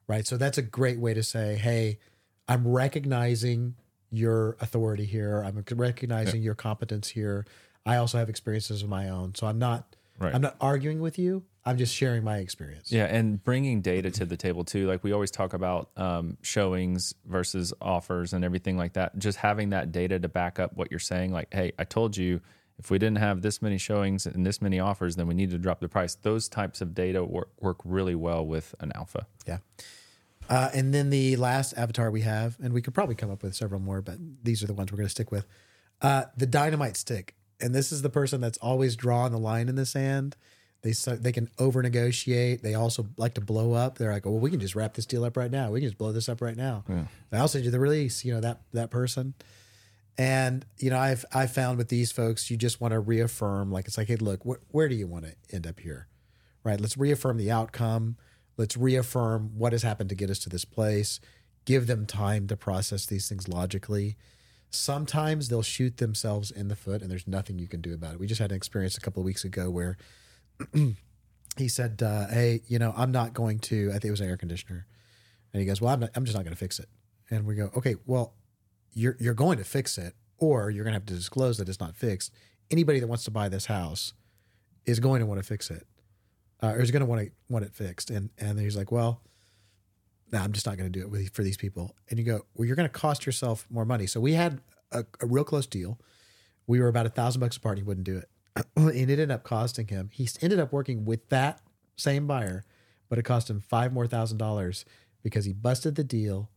Right. 0.07 0.25
So 0.27 0.37
that's 0.37 0.57
a 0.57 0.61
great 0.61 0.99
way 0.99 1.13
to 1.13 1.23
say, 1.23 1.55
hey, 1.55 1.99
I'm 2.47 2.67
recognizing 2.67 3.75
your 4.11 4.57
authority 4.59 5.05
here. 5.05 5.41
I'm 5.41 5.63
recognizing 5.75 6.41
your 6.43 6.55
competence 6.55 7.07
here. 7.09 7.45
I 7.85 7.97
also 7.97 8.17
have 8.17 8.29
experiences 8.29 8.83
of 8.83 8.89
my 8.89 9.09
own. 9.09 9.35
So 9.35 9.47
I'm 9.47 9.59
not, 9.59 9.95
Right. 10.19 10.33
I'm 10.33 10.41
not 10.41 10.55
arguing 10.61 11.01
with 11.01 11.17
you. 11.17 11.43
I'm 11.65 11.77
just 11.77 11.95
sharing 11.95 12.23
my 12.23 12.37
experience. 12.37 12.91
Yeah, 12.91 13.05
and 13.05 13.41
bringing 13.41 13.81
data 13.81 14.11
to 14.11 14.25
the 14.25 14.37
table 14.37 14.63
too. 14.63 14.85
Like 14.85 15.03
we 15.03 15.11
always 15.11 15.31
talk 15.31 15.53
about 15.53 15.89
um, 15.97 16.37
showings 16.41 17.15
versus 17.25 17.73
offers 17.81 18.33
and 18.33 18.43
everything 18.45 18.77
like 18.77 18.93
that. 18.93 19.17
Just 19.17 19.37
having 19.37 19.69
that 19.69 19.91
data 19.91 20.19
to 20.19 20.27
back 20.27 20.59
up 20.59 20.75
what 20.75 20.91
you're 20.91 20.99
saying. 20.99 21.31
Like, 21.31 21.53
hey, 21.53 21.71
I 21.79 21.85
told 21.85 22.15
you 22.17 22.41
if 22.83 22.91
we 22.91 22.99
didn't 22.99 23.19
have 23.19 23.41
this 23.41 23.61
many 23.61 23.77
showings 23.77 24.25
and 24.25 24.45
this 24.45 24.61
many 24.61 24.77
offers, 24.77 25.15
then 25.15 25.25
we 25.25 25.33
need 25.33 25.51
to 25.51 25.57
drop 25.57 25.79
the 25.79 25.87
price. 25.87 26.15
Those 26.15 26.49
types 26.49 26.81
of 26.81 26.93
data 26.93 27.23
work, 27.23 27.49
work 27.61 27.77
really 27.85 28.15
well 28.15 28.45
with 28.45 28.75
an 28.81 28.91
alpha. 28.93 29.25
Yeah. 29.47 29.59
Uh, 30.49 30.69
and 30.73 30.93
then 30.93 31.09
the 31.09 31.37
last 31.37 31.73
avatar 31.77 32.11
we 32.11 32.21
have, 32.21 32.57
and 32.61 32.73
we 32.73 32.81
could 32.81 32.93
probably 32.93 33.15
come 33.15 33.31
up 33.31 33.41
with 33.41 33.55
several 33.55 33.79
more, 33.79 34.01
but 34.01 34.17
these 34.43 34.61
are 34.61 34.67
the 34.67 34.73
ones 34.73 34.91
we're 34.91 34.97
going 34.97 35.07
to 35.07 35.11
stick 35.11 35.31
with. 35.31 35.45
Uh, 36.01 36.25
the 36.35 36.45
dynamite 36.45 36.97
stick, 36.97 37.35
and 37.61 37.73
this 37.73 37.93
is 37.93 38.01
the 38.01 38.09
person 38.09 38.41
that's 38.41 38.57
always 38.57 38.97
drawing 38.97 39.31
the 39.31 39.39
line 39.39 39.69
in 39.69 39.75
the 39.75 39.85
sand. 39.85 40.35
They 40.81 40.91
they 40.91 41.31
can 41.31 41.49
over 41.57 41.81
negotiate. 41.81 42.61
They 42.61 42.73
also 42.73 43.07
like 43.15 43.35
to 43.35 43.41
blow 43.41 43.71
up. 43.71 43.97
They're 43.97 44.11
like, 44.11 44.25
well, 44.25 44.37
we 44.37 44.49
can 44.49 44.59
just 44.59 44.75
wrap 44.75 44.95
this 44.95 45.05
deal 45.05 45.23
up 45.23 45.37
right 45.37 45.49
now. 45.49 45.71
We 45.71 45.79
can 45.79 45.87
just 45.87 45.97
blow 45.97 46.11
this 46.11 46.27
up 46.27 46.41
right 46.41 46.57
now. 46.57 46.83
I'll 47.31 47.47
send 47.47 47.63
you 47.63 47.71
the 47.71 47.79
release. 47.79 48.25
You 48.25 48.33
know 48.33 48.41
that 48.41 48.63
that 48.73 48.91
person. 48.91 49.35
And 50.17 50.65
you 50.77 50.89
know, 50.89 50.99
I've 50.99 51.25
I 51.33 51.47
found 51.47 51.77
with 51.77 51.89
these 51.89 52.11
folks, 52.11 52.51
you 52.51 52.57
just 52.57 52.79
want 52.79 52.91
to 52.91 52.99
reaffirm. 52.99 53.71
Like 53.71 53.87
it's 53.87 53.97
like, 53.97 54.07
hey, 54.07 54.15
look, 54.15 54.43
wh- 54.43 54.73
where 54.73 54.87
do 54.87 54.95
you 54.95 55.07
want 55.07 55.25
to 55.25 55.35
end 55.51 55.65
up 55.65 55.79
here? 55.79 56.07
Right? 56.63 56.79
Let's 56.79 56.97
reaffirm 56.97 57.37
the 57.37 57.51
outcome. 57.51 58.17
Let's 58.55 58.77
reaffirm 58.77 59.57
what 59.57 59.71
has 59.71 59.81
happened 59.83 60.09
to 60.09 60.15
get 60.15 60.29
us 60.29 60.39
to 60.39 60.49
this 60.49 60.65
place. 60.65 61.19
Give 61.65 61.87
them 61.87 62.05
time 62.05 62.47
to 62.47 62.57
process 62.57 63.05
these 63.05 63.27
things 63.27 63.47
logically. 63.47 64.15
Sometimes 64.69 65.49
they'll 65.49 65.61
shoot 65.61 65.97
themselves 65.97 66.51
in 66.51 66.67
the 66.67 66.75
foot, 66.75 67.01
and 67.01 67.09
there's 67.09 67.27
nothing 67.27 67.57
you 67.59 67.67
can 67.67 67.81
do 67.81 67.93
about 67.93 68.13
it. 68.13 68.19
We 68.19 68.27
just 68.27 68.41
had 68.41 68.51
an 68.51 68.57
experience 68.57 68.97
a 68.97 69.01
couple 69.01 69.21
of 69.21 69.25
weeks 69.25 69.43
ago 69.43 69.69
where 69.69 69.97
he 71.57 71.67
said, 71.67 72.01
uh, 72.03 72.27
"Hey, 72.27 72.61
you 72.67 72.77
know, 72.79 72.93
I'm 72.95 73.11
not 73.11 73.33
going 73.33 73.59
to." 73.59 73.89
I 73.89 73.93
think 73.93 74.05
it 74.05 74.11
was 74.11 74.21
an 74.21 74.29
air 74.29 74.37
conditioner, 74.37 74.85
and 75.53 75.59
he 75.59 75.65
goes, 75.65 75.81
"Well, 75.81 75.93
I'm 75.93 76.01
not, 76.01 76.11
I'm 76.15 76.25
just 76.25 76.35
not 76.35 76.43
going 76.43 76.55
to 76.55 76.59
fix 76.59 76.79
it." 76.79 76.89
And 77.29 77.45
we 77.45 77.55
go, 77.55 77.71
"Okay, 77.75 77.95
well, 78.05 78.33
you're 78.93 79.17
you're 79.19 79.33
going 79.33 79.57
to 79.57 79.63
fix 79.63 79.97
it, 79.97 80.15
or 80.37 80.69
you're 80.69 80.83
going 80.83 80.93
to 80.93 80.99
have 80.99 81.05
to 81.07 81.13
disclose 81.13 81.57
that 81.57 81.69
it's 81.69 81.79
not 81.79 81.95
fixed. 81.95 82.31
Anybody 82.71 82.99
that 82.99 83.07
wants 83.07 83.23
to 83.25 83.31
buy 83.31 83.49
this 83.49 83.65
house 83.65 84.13
is 84.85 84.99
going 84.99 85.19
to 85.19 85.25
want 85.25 85.39
to 85.39 85.45
fix 85.45 85.69
it, 85.69 85.87
uh, 86.61 86.67
or 86.67 86.81
is 86.81 86.91
going 86.91 87.01
to 87.01 87.05
want 87.05 87.21
to 87.21 87.31
want 87.49 87.65
it 87.65 87.73
fixed." 87.73 88.09
And 88.09 88.29
and 88.37 88.59
he's 88.59 88.77
like, 88.77 88.91
"Well." 88.91 89.21
No, 90.31 90.39
I'm 90.39 90.51
just 90.51 90.65
not 90.65 90.77
going 90.77 90.91
to 90.91 90.99
do 90.99 91.05
it 91.05 91.11
with, 91.11 91.31
for 91.31 91.43
these 91.43 91.57
people. 91.57 91.95
And 92.09 92.17
you 92.17 92.25
go, 92.25 92.41
well, 92.55 92.65
you're 92.65 92.75
going 92.75 92.89
to 92.89 92.91
cost 92.91 93.23
yourself 93.23 93.67
more 93.69 93.85
money. 93.85 94.07
So 94.07 94.19
we 94.19 94.33
had 94.33 94.61
a, 94.91 95.05
a 95.21 95.27
real 95.27 95.43
close 95.43 95.67
deal. 95.67 95.99
We 96.65 96.79
were 96.79 96.87
about 96.87 97.05
a 97.05 97.09
thousand 97.09 97.39
bucks 97.39 97.55
apart. 97.55 97.77
And 97.77 97.85
He 97.85 97.87
wouldn't 97.87 98.07
do 98.07 98.17
it. 98.17 98.29
and 98.75 98.89
it 98.89 99.09
ended 99.09 99.31
up 99.31 99.43
costing 99.43 99.87
him. 99.87 100.09
He 100.11 100.27
ended 100.41 100.59
up 100.59 100.71
working 100.71 101.05
with 101.05 101.29
that 101.29 101.61
same 101.95 102.27
buyer, 102.27 102.65
but 103.09 103.19
it 103.19 103.23
cost 103.23 103.49
him 103.49 103.59
five 103.61 103.93
more 103.93 104.07
thousand 104.07 104.37
dollars 104.37 104.85
because 105.23 105.45
he 105.45 105.53
busted 105.53 105.95
the 105.95 106.03
deal, 106.03 106.49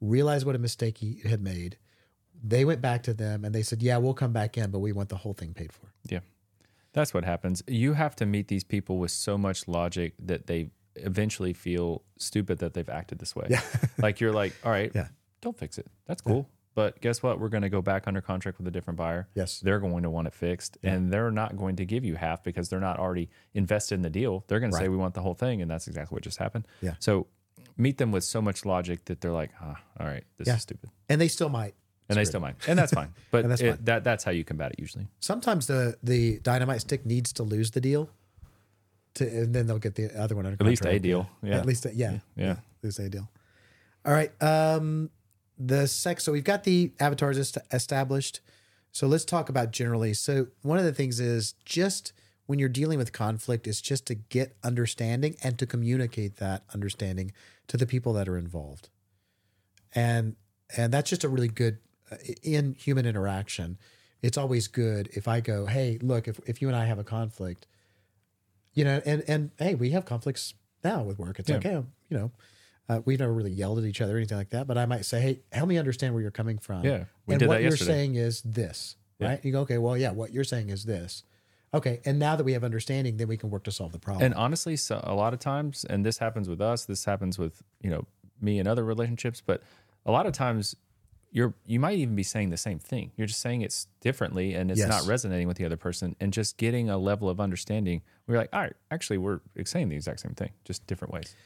realized 0.00 0.46
what 0.46 0.54
a 0.54 0.58
mistake 0.58 0.98
he 0.98 1.20
had 1.28 1.42
made. 1.42 1.76
They 2.42 2.64
went 2.64 2.80
back 2.80 3.02
to 3.04 3.14
them 3.14 3.44
and 3.44 3.54
they 3.54 3.62
said, 3.62 3.82
"Yeah, 3.82 3.98
we'll 3.98 4.14
come 4.14 4.32
back 4.32 4.56
in, 4.56 4.70
but 4.70 4.78
we 4.78 4.92
want 4.92 5.08
the 5.10 5.16
whole 5.16 5.34
thing 5.34 5.52
paid 5.54 5.72
for." 5.72 5.92
Yeah. 6.08 6.20
That's 6.92 7.14
what 7.14 7.24
happens. 7.24 7.62
You 7.68 7.92
have 7.92 8.16
to 8.16 8.26
meet 8.26 8.48
these 8.48 8.64
people 8.64 8.98
with 8.98 9.10
so 9.12 9.38
much 9.38 9.68
logic 9.68 10.14
that 10.24 10.46
they 10.46 10.70
eventually 10.96 11.52
feel 11.52 12.02
stupid 12.16 12.58
that 12.58 12.74
they've 12.74 12.88
acted 12.88 13.18
this 13.20 13.36
way. 13.36 13.46
Yeah. 13.48 13.62
like 13.98 14.18
you're 14.20 14.32
like, 14.32 14.54
all 14.64 14.72
right, 14.72 14.90
Yeah. 14.94 15.08
don't 15.40 15.56
fix 15.56 15.78
it. 15.78 15.86
That's 16.06 16.20
cool. 16.20 16.48
but 16.74 17.00
guess 17.00 17.22
what? 17.22 17.38
We're 17.38 17.48
going 17.48 17.62
to 17.62 17.68
go 17.68 17.80
back 17.80 18.08
under 18.08 18.20
contract 18.20 18.58
with 18.58 18.66
a 18.66 18.72
different 18.72 18.96
buyer. 18.98 19.28
Yes. 19.36 19.60
They're 19.60 19.78
going 19.78 20.02
to 20.02 20.10
want 20.10 20.26
it 20.26 20.34
fixed 20.34 20.78
and 20.82 21.12
they're 21.12 21.30
not 21.30 21.56
going 21.56 21.76
to 21.76 21.84
give 21.84 22.04
you 22.04 22.16
half 22.16 22.42
because 22.42 22.68
they're 22.70 22.80
not 22.80 22.98
already 22.98 23.28
invested 23.54 23.94
in 23.94 24.02
the 24.02 24.10
deal. 24.10 24.44
They're 24.48 24.60
going 24.60 24.72
to 24.72 24.78
say, 24.78 24.88
we 24.88 24.96
want 24.96 25.14
the 25.14 25.20
whole 25.22 25.34
thing. 25.34 25.62
And 25.62 25.70
that's 25.70 25.86
exactly 25.86 26.16
what 26.16 26.22
just 26.24 26.38
happened. 26.38 26.66
Yeah. 26.82 26.94
So 26.98 27.28
meet 27.80 27.98
them 27.98 28.12
with 28.12 28.24
so 28.24 28.40
much 28.42 28.64
logic 28.64 29.04
that 29.06 29.20
they're 29.20 29.32
like, 29.32 29.50
ah, 29.60 29.76
all 29.98 30.06
right, 30.06 30.24
this 30.38 30.46
Yeah. 30.48 30.56
is 30.56 30.62
stupid. 30.62 30.90
And 31.08 31.20
they 31.20 31.28
still 31.28 31.48
might. 31.48 31.74
And 32.08 32.18
they 32.18 32.24
still 32.24 32.40
mind. 32.40 32.56
And 32.66 32.76
that's 32.78 32.92
fine. 32.92 33.12
But 33.30 33.48
that's 33.48 33.60
it- 33.60 33.76
fine. 33.76 33.84
that 33.84 34.02
that's 34.04 34.24
how 34.24 34.32
you 34.32 34.44
combat 34.44 34.72
it 34.72 34.80
usually. 34.80 35.06
Sometimes 35.20 35.66
the 35.66 35.96
the 36.02 36.40
dynamite 36.40 36.80
stick 36.80 37.06
needs 37.06 37.32
to 37.34 37.42
lose 37.44 37.70
the 37.70 37.80
deal, 37.80 38.10
to 39.14 39.24
and 39.26 39.54
then 39.54 39.66
they'll 39.66 39.78
get 39.78 39.94
the 39.94 40.06
other 40.20 40.34
one 40.34 40.44
under 40.46 40.56
At 40.60 40.66
least 40.66 40.84
a 40.84 40.98
deal. 40.98 41.28
Yeah. 41.42 41.58
At 41.58 41.66
least, 41.66 41.86
a, 41.86 41.94
yeah, 41.94 42.18
Yeah. 42.36 42.56
lose 42.82 42.98
a 42.98 43.08
deal. 43.08 43.28
All 44.04 44.12
right. 44.12 44.32
Um, 44.42 45.10
the 45.58 45.86
sex. 45.86 46.24
So 46.24 46.32
we've 46.32 46.42
got 46.44 46.64
the 46.64 46.92
avatars 46.98 47.38
est- 47.38 47.58
established. 47.72 48.40
So 48.92 49.06
let's 49.06 49.24
talk 49.24 49.48
about 49.48 49.70
generally. 49.70 50.14
So 50.14 50.48
one 50.62 50.78
of 50.78 50.84
the 50.84 50.92
things 50.92 51.20
is 51.20 51.54
just 51.64 52.12
when 52.46 52.58
you're 52.58 52.68
dealing 52.68 52.98
with 52.98 53.12
conflict, 53.12 53.68
is 53.68 53.80
just 53.80 54.06
to 54.06 54.16
get 54.16 54.56
understanding 54.64 55.36
and 55.44 55.56
to 55.60 55.66
communicate 55.66 56.36
that 56.38 56.64
understanding 56.74 57.30
to 57.70 57.76
the 57.76 57.86
people 57.86 58.12
that 58.12 58.28
are 58.28 58.36
involved, 58.36 58.88
and 59.94 60.36
and 60.76 60.92
that's 60.92 61.08
just 61.10 61.24
a 61.24 61.28
really 61.28 61.48
good 61.48 61.78
uh, 62.12 62.16
in 62.42 62.74
human 62.74 63.06
interaction. 63.06 63.78
It's 64.22 64.36
always 64.36 64.68
good 64.68 65.08
if 65.14 65.26
I 65.26 65.40
go, 65.40 65.66
hey, 65.66 65.98
look, 66.02 66.28
if 66.28 66.38
if 66.46 66.60
you 66.60 66.68
and 66.68 66.76
I 66.76 66.84
have 66.84 66.98
a 66.98 67.04
conflict, 67.04 67.66
you 68.74 68.84
know, 68.84 69.00
and 69.06 69.22
and 69.28 69.50
hey, 69.58 69.74
we 69.74 69.90
have 69.90 70.04
conflicts 70.04 70.54
now 70.84 71.02
with 71.02 71.18
work. 71.18 71.38
It's 71.38 71.48
Yeah. 71.48 71.56
like, 71.56 71.64
hey, 71.64 71.82
you 72.08 72.16
know, 72.18 72.30
uh, 72.88 73.00
we've 73.04 73.18
never 73.20 73.32
really 73.32 73.52
yelled 73.52 73.78
at 73.78 73.84
each 73.84 74.00
other 74.00 74.14
or 74.14 74.16
anything 74.18 74.38
like 74.38 74.50
that. 74.50 74.66
But 74.66 74.76
I 74.78 74.86
might 74.86 75.04
say, 75.04 75.20
hey, 75.20 75.40
help 75.52 75.68
me 75.68 75.78
understand 75.78 76.12
where 76.14 76.22
you're 76.22 76.30
coming 76.30 76.58
from. 76.58 76.84
Yeah, 76.84 77.04
we 77.26 77.34
and 77.34 77.38
did 77.40 77.48
what 77.48 77.54
that 77.56 77.62
you're 77.62 77.70
yesterday. 77.70 77.90
saying 77.92 78.14
is 78.16 78.42
this, 78.42 78.96
right? 79.20 79.44
You 79.44 79.52
go, 79.52 79.60
okay, 79.60 79.78
well, 79.78 79.96
yeah, 79.96 80.10
what 80.10 80.32
you're 80.32 80.44
saying 80.44 80.70
is 80.70 80.84
this. 80.84 81.22
Okay, 81.72 82.00
and 82.04 82.18
now 82.18 82.34
that 82.34 82.42
we 82.44 82.52
have 82.54 82.64
understanding, 82.64 83.16
then 83.16 83.28
we 83.28 83.36
can 83.36 83.48
work 83.50 83.62
to 83.64 83.70
solve 83.70 83.92
the 83.92 83.98
problem. 83.98 84.24
And 84.24 84.34
honestly, 84.34 84.76
so 84.76 85.00
a 85.04 85.14
lot 85.14 85.32
of 85.32 85.38
times, 85.38 85.84
and 85.88 86.04
this 86.04 86.18
happens 86.18 86.48
with 86.48 86.60
us, 86.60 86.84
this 86.84 87.04
happens 87.04 87.38
with 87.38 87.62
you 87.80 87.90
know 87.90 88.06
me 88.40 88.58
and 88.58 88.66
other 88.66 88.84
relationships, 88.84 89.40
but 89.44 89.62
a 90.04 90.10
lot 90.10 90.26
of 90.26 90.32
times 90.32 90.74
you're 91.30 91.54
you 91.64 91.78
might 91.78 91.96
even 91.98 92.16
be 92.16 92.24
saying 92.24 92.50
the 92.50 92.56
same 92.56 92.80
thing. 92.80 93.12
You're 93.16 93.28
just 93.28 93.40
saying 93.40 93.62
it's 93.62 93.86
differently, 94.00 94.54
and 94.54 94.70
it's 94.70 94.78
Yes. 94.80 94.88
not 94.88 95.06
resonating 95.06 95.46
with 95.46 95.58
the 95.58 95.64
other 95.64 95.76
person, 95.76 96.16
and 96.18 96.32
just 96.32 96.56
getting 96.56 96.90
a 96.90 96.98
level 96.98 97.28
of 97.28 97.38
understanding. 97.40 98.02
We're 98.26 98.38
like, 98.38 98.48
all 98.52 98.60
right, 98.62 98.72
actually, 98.90 99.18
we're 99.18 99.40
saying 99.64 99.90
the 99.90 99.96
exact 99.96 100.20
same 100.20 100.34
thing, 100.34 100.50
just 100.64 100.84
different 100.88 101.14
ways. 101.14 101.36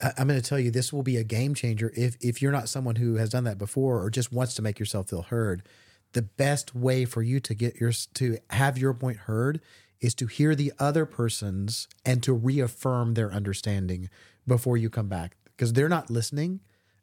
I'm 0.00 0.28
going 0.28 0.40
to 0.40 0.48
tell 0.48 0.60
you, 0.60 0.70
this 0.70 0.92
will 0.92 1.02
be 1.02 1.16
a 1.16 1.24
game 1.24 1.54
changer 1.54 1.92
if 1.96 2.16
if 2.20 2.42
you're 2.42 2.52
not 2.52 2.68
someone 2.68 2.96
who 2.96 3.14
has 3.14 3.30
done 3.30 3.44
that 3.44 3.58
before 3.58 4.02
or 4.02 4.10
just 4.10 4.32
wants 4.32 4.54
to 4.54 4.62
make 4.62 4.80
yourself 4.80 5.08
feel 5.10 5.22
heard. 5.22 5.62
The 6.12 6.22
best 6.22 6.74
way 6.74 7.04
for 7.04 7.22
you 7.22 7.40
to 7.40 7.54
get 7.54 7.76
your 7.76 7.92
to 8.14 8.38
have 8.50 8.78
your 8.78 8.94
point 8.94 9.18
heard 9.18 9.60
is 10.00 10.14
to 10.14 10.26
hear 10.26 10.54
the 10.54 10.72
other 10.78 11.04
person's 11.04 11.88
and 12.04 12.22
to 12.22 12.32
reaffirm 12.32 13.14
their 13.14 13.32
understanding 13.32 14.08
before 14.46 14.76
you 14.76 14.88
come 14.88 15.08
back 15.08 15.36
because 15.46 15.72
they're 15.72 15.88
not 15.88 16.08
listening 16.08 16.60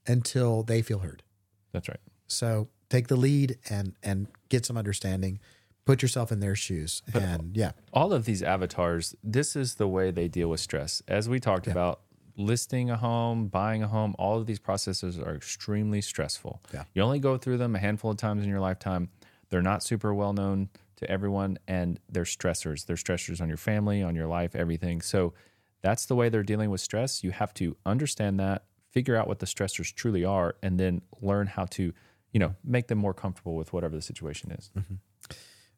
until 0.07 0.63
they 0.63 0.81
feel 0.81 1.00
heard. 1.00 1.24
That's 1.71 1.89
right. 1.89 2.00
So 2.27 2.69
take 2.89 3.07
the 3.07 3.15
lead 3.15 3.57
and 3.69 3.95
and 4.01 4.27
get 4.50 4.65
some 4.65 4.77
understanding. 4.77 5.39
Put 5.85 6.01
yourself 6.01 6.31
in 6.31 6.39
their 6.39 6.55
shoes, 6.55 7.03
and 7.13 7.55
yeah, 7.55 7.74
all 7.93 8.12
of 8.12 8.25
these 8.25 8.41
avatars, 8.41 9.13
this 9.24 9.55
is 9.55 9.75
the 9.75 9.88
way 9.88 10.09
they 10.09 10.27
deal 10.27 10.50
with 10.50 10.59
stress. 10.59 11.03
As 11.07 11.29
we 11.29 11.39
talked 11.39 11.67
about, 11.67 12.00
listing 12.37 12.89
a 12.89 12.97
home, 12.97 13.47
buying 13.47 13.83
a 13.83 13.87
home, 13.87 14.15
all 14.17 14.37
of 14.37 14.45
these 14.45 14.59
processes 14.59 15.17
are 15.17 15.35
extremely 15.35 16.01
stressful. 16.01 16.61
Yeah. 16.73 16.83
You 16.93 17.01
only 17.01 17.19
go 17.19 17.37
through 17.37 17.57
them 17.57 17.75
a 17.75 17.79
handful 17.79 18.11
of 18.11 18.17
times 18.17 18.43
in 18.43 18.49
your 18.49 18.59
lifetime. 18.59 19.09
They're 19.49 19.61
not 19.61 19.83
super 19.83 20.13
well 20.13 20.33
known 20.33 20.69
to 20.97 21.09
everyone, 21.09 21.57
and 21.67 21.99
they're 22.09 22.23
stressors. 22.23 22.85
They're 22.85 22.95
stressors 22.95 23.41
on 23.41 23.47
your 23.47 23.57
family, 23.57 24.01
on 24.01 24.15
your 24.15 24.27
life, 24.27 24.55
everything. 24.55 25.01
So 25.01 25.33
that's 25.81 26.05
the 26.05 26.15
way 26.15 26.29
they're 26.29 26.43
dealing 26.43 26.69
with 26.69 26.81
stress. 26.81 27.23
You 27.23 27.31
have 27.31 27.53
to 27.55 27.75
understand 27.85 28.39
that, 28.39 28.63
figure 28.91 29.15
out 29.15 29.27
what 29.27 29.39
the 29.39 29.45
stressors 29.45 29.93
truly 29.93 30.23
are, 30.23 30.55
and 30.63 30.79
then 30.79 31.01
learn 31.21 31.47
how 31.47 31.65
to, 31.65 31.93
you 32.31 32.39
know, 32.39 32.55
make 32.63 32.87
them 32.87 32.97
more 32.97 33.13
comfortable 33.13 33.55
with 33.55 33.73
whatever 33.73 33.95
the 33.95 34.01
situation 34.01 34.51
is. 34.51 34.71
Mm-hmm. 34.77 34.95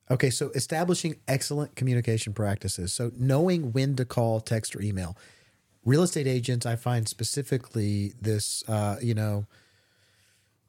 Okay, 0.10 0.30
so 0.30 0.50
establishing 0.52 1.18
excellent 1.28 1.76
communication 1.76 2.34
practices. 2.34 2.94
So 2.94 3.12
knowing 3.18 3.74
when 3.74 3.96
to 3.98 4.06
call, 4.06 4.40
text, 4.40 4.76
or 4.76 4.82
email. 4.82 5.18
Real 5.88 6.04
estate 6.04 6.28
agents, 6.28 6.66
I 6.66 6.76
find 6.76 7.08
specifically 7.08 8.12
this, 8.20 8.62
uh, 8.68 8.98
you 9.02 9.14
know, 9.14 9.46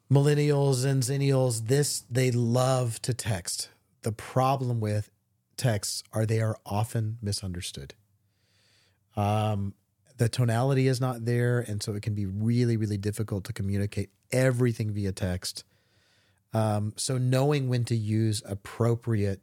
millennials 0.08 0.84
and 0.84 1.02
zennials, 1.02 1.66
this 1.66 2.04
they 2.08 2.30
love 2.30 3.02
to 3.02 3.12
text. 3.12 3.70
The 4.02 4.12
problem 4.12 4.78
with 4.78 5.10
texts 5.56 6.04
are 6.12 6.24
they 6.24 6.40
are 6.40 6.56
often 6.64 7.18
misunderstood. 7.20 7.94
Um, 9.16 9.74
the 10.18 10.28
tonality 10.28 10.86
is 10.86 11.00
not 11.00 11.24
there, 11.24 11.58
and 11.66 11.82
so 11.82 11.94
it 11.94 12.02
can 12.02 12.14
be 12.14 12.26
really, 12.26 12.76
really 12.76 12.96
difficult 12.96 13.42
to 13.46 13.52
communicate 13.52 14.10
everything 14.30 14.92
via 14.92 15.10
text. 15.10 15.64
Um, 16.54 16.92
so 16.94 17.18
knowing 17.18 17.68
when 17.68 17.84
to 17.86 17.96
use 17.96 18.40
appropriate 18.46 19.40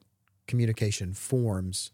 communication 0.47 1.13
forms 1.13 1.91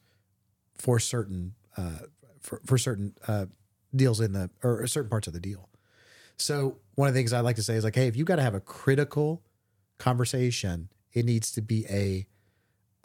for 0.75 0.99
certain 0.99 1.55
uh, 1.75 2.05
for, 2.39 2.61
for 2.63 2.77
certain 2.77 3.15
uh, 3.27 3.45
deals 3.95 4.19
in 4.19 4.33
the 4.33 4.49
or 4.63 4.85
certain 4.87 5.09
parts 5.09 5.27
of 5.27 5.33
the 5.33 5.39
deal. 5.39 5.69
So 6.37 6.79
one 6.95 7.07
of 7.07 7.13
the 7.13 7.19
things 7.19 7.33
I 7.33 7.41
like 7.41 7.57
to 7.57 7.63
say 7.63 7.75
is 7.75 7.83
like, 7.83 7.95
hey, 7.95 8.07
if 8.07 8.15
you 8.15 8.25
got 8.25 8.37
to 8.37 8.41
have 8.41 8.55
a 8.55 8.59
critical 8.59 9.43
conversation, 9.99 10.89
it 11.13 11.25
needs 11.25 11.51
to 11.51 11.61
be 11.61 11.85
a 11.89 12.25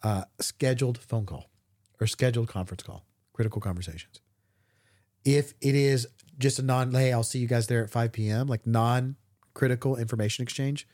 uh, 0.03 0.25
scheduled 0.41 0.99
phone 0.99 1.27
call 1.27 1.51
or 2.01 2.07
scheduled 2.07 2.49
conference 2.49 2.83
call. 2.83 3.05
Critical 3.33 3.61
conversations. 3.61 4.21
If 5.25 5.53
it 5.61 5.75
is 5.75 6.07
just 6.39 6.59
a 6.59 6.63
non, 6.63 6.93
hey, 6.93 7.13
I'll 7.13 7.23
see 7.23 7.39
you 7.39 7.49
guys 7.49 7.67
there 7.67 7.85
at 7.85 7.91
five 7.91 8.13
p.m. 8.13 8.47
Like 8.47 8.67
non-critical 8.67 9.97
information 9.97 10.43
exchange, 10.43 10.89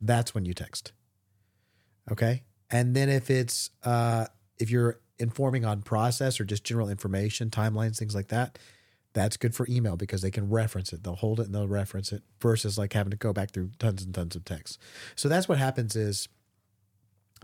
that's 0.00 0.34
when 0.34 0.44
you 0.44 0.52
text. 0.52 0.92
Okay. 2.10 2.42
And 2.68 2.94
then 2.94 3.08
if 3.08 3.30
it's 3.30 3.70
uh 3.82 4.26
if 4.58 4.70
you're 4.70 5.00
informing 5.18 5.64
on 5.64 5.80
process 5.80 6.38
or 6.38 6.44
just 6.44 6.64
general 6.64 6.90
information, 6.90 7.48
timelines, 7.48 7.98
things 7.98 8.14
like 8.14 8.28
that, 8.28 8.58
that's 9.16 9.38
good 9.38 9.54
for 9.54 9.66
email 9.68 9.96
because 9.96 10.20
they 10.20 10.30
can 10.30 10.50
reference 10.50 10.92
it. 10.92 11.02
They'll 11.02 11.16
hold 11.16 11.40
it 11.40 11.46
and 11.46 11.54
they'll 11.54 11.66
reference 11.66 12.12
it 12.12 12.22
versus 12.38 12.76
like 12.76 12.92
having 12.92 13.10
to 13.10 13.16
go 13.16 13.32
back 13.32 13.50
through 13.50 13.70
tons 13.78 14.02
and 14.04 14.14
tons 14.14 14.36
of 14.36 14.44
text. 14.44 14.78
So 15.14 15.28
that's 15.28 15.48
what 15.48 15.58
happens 15.58 15.96
is 15.96 16.28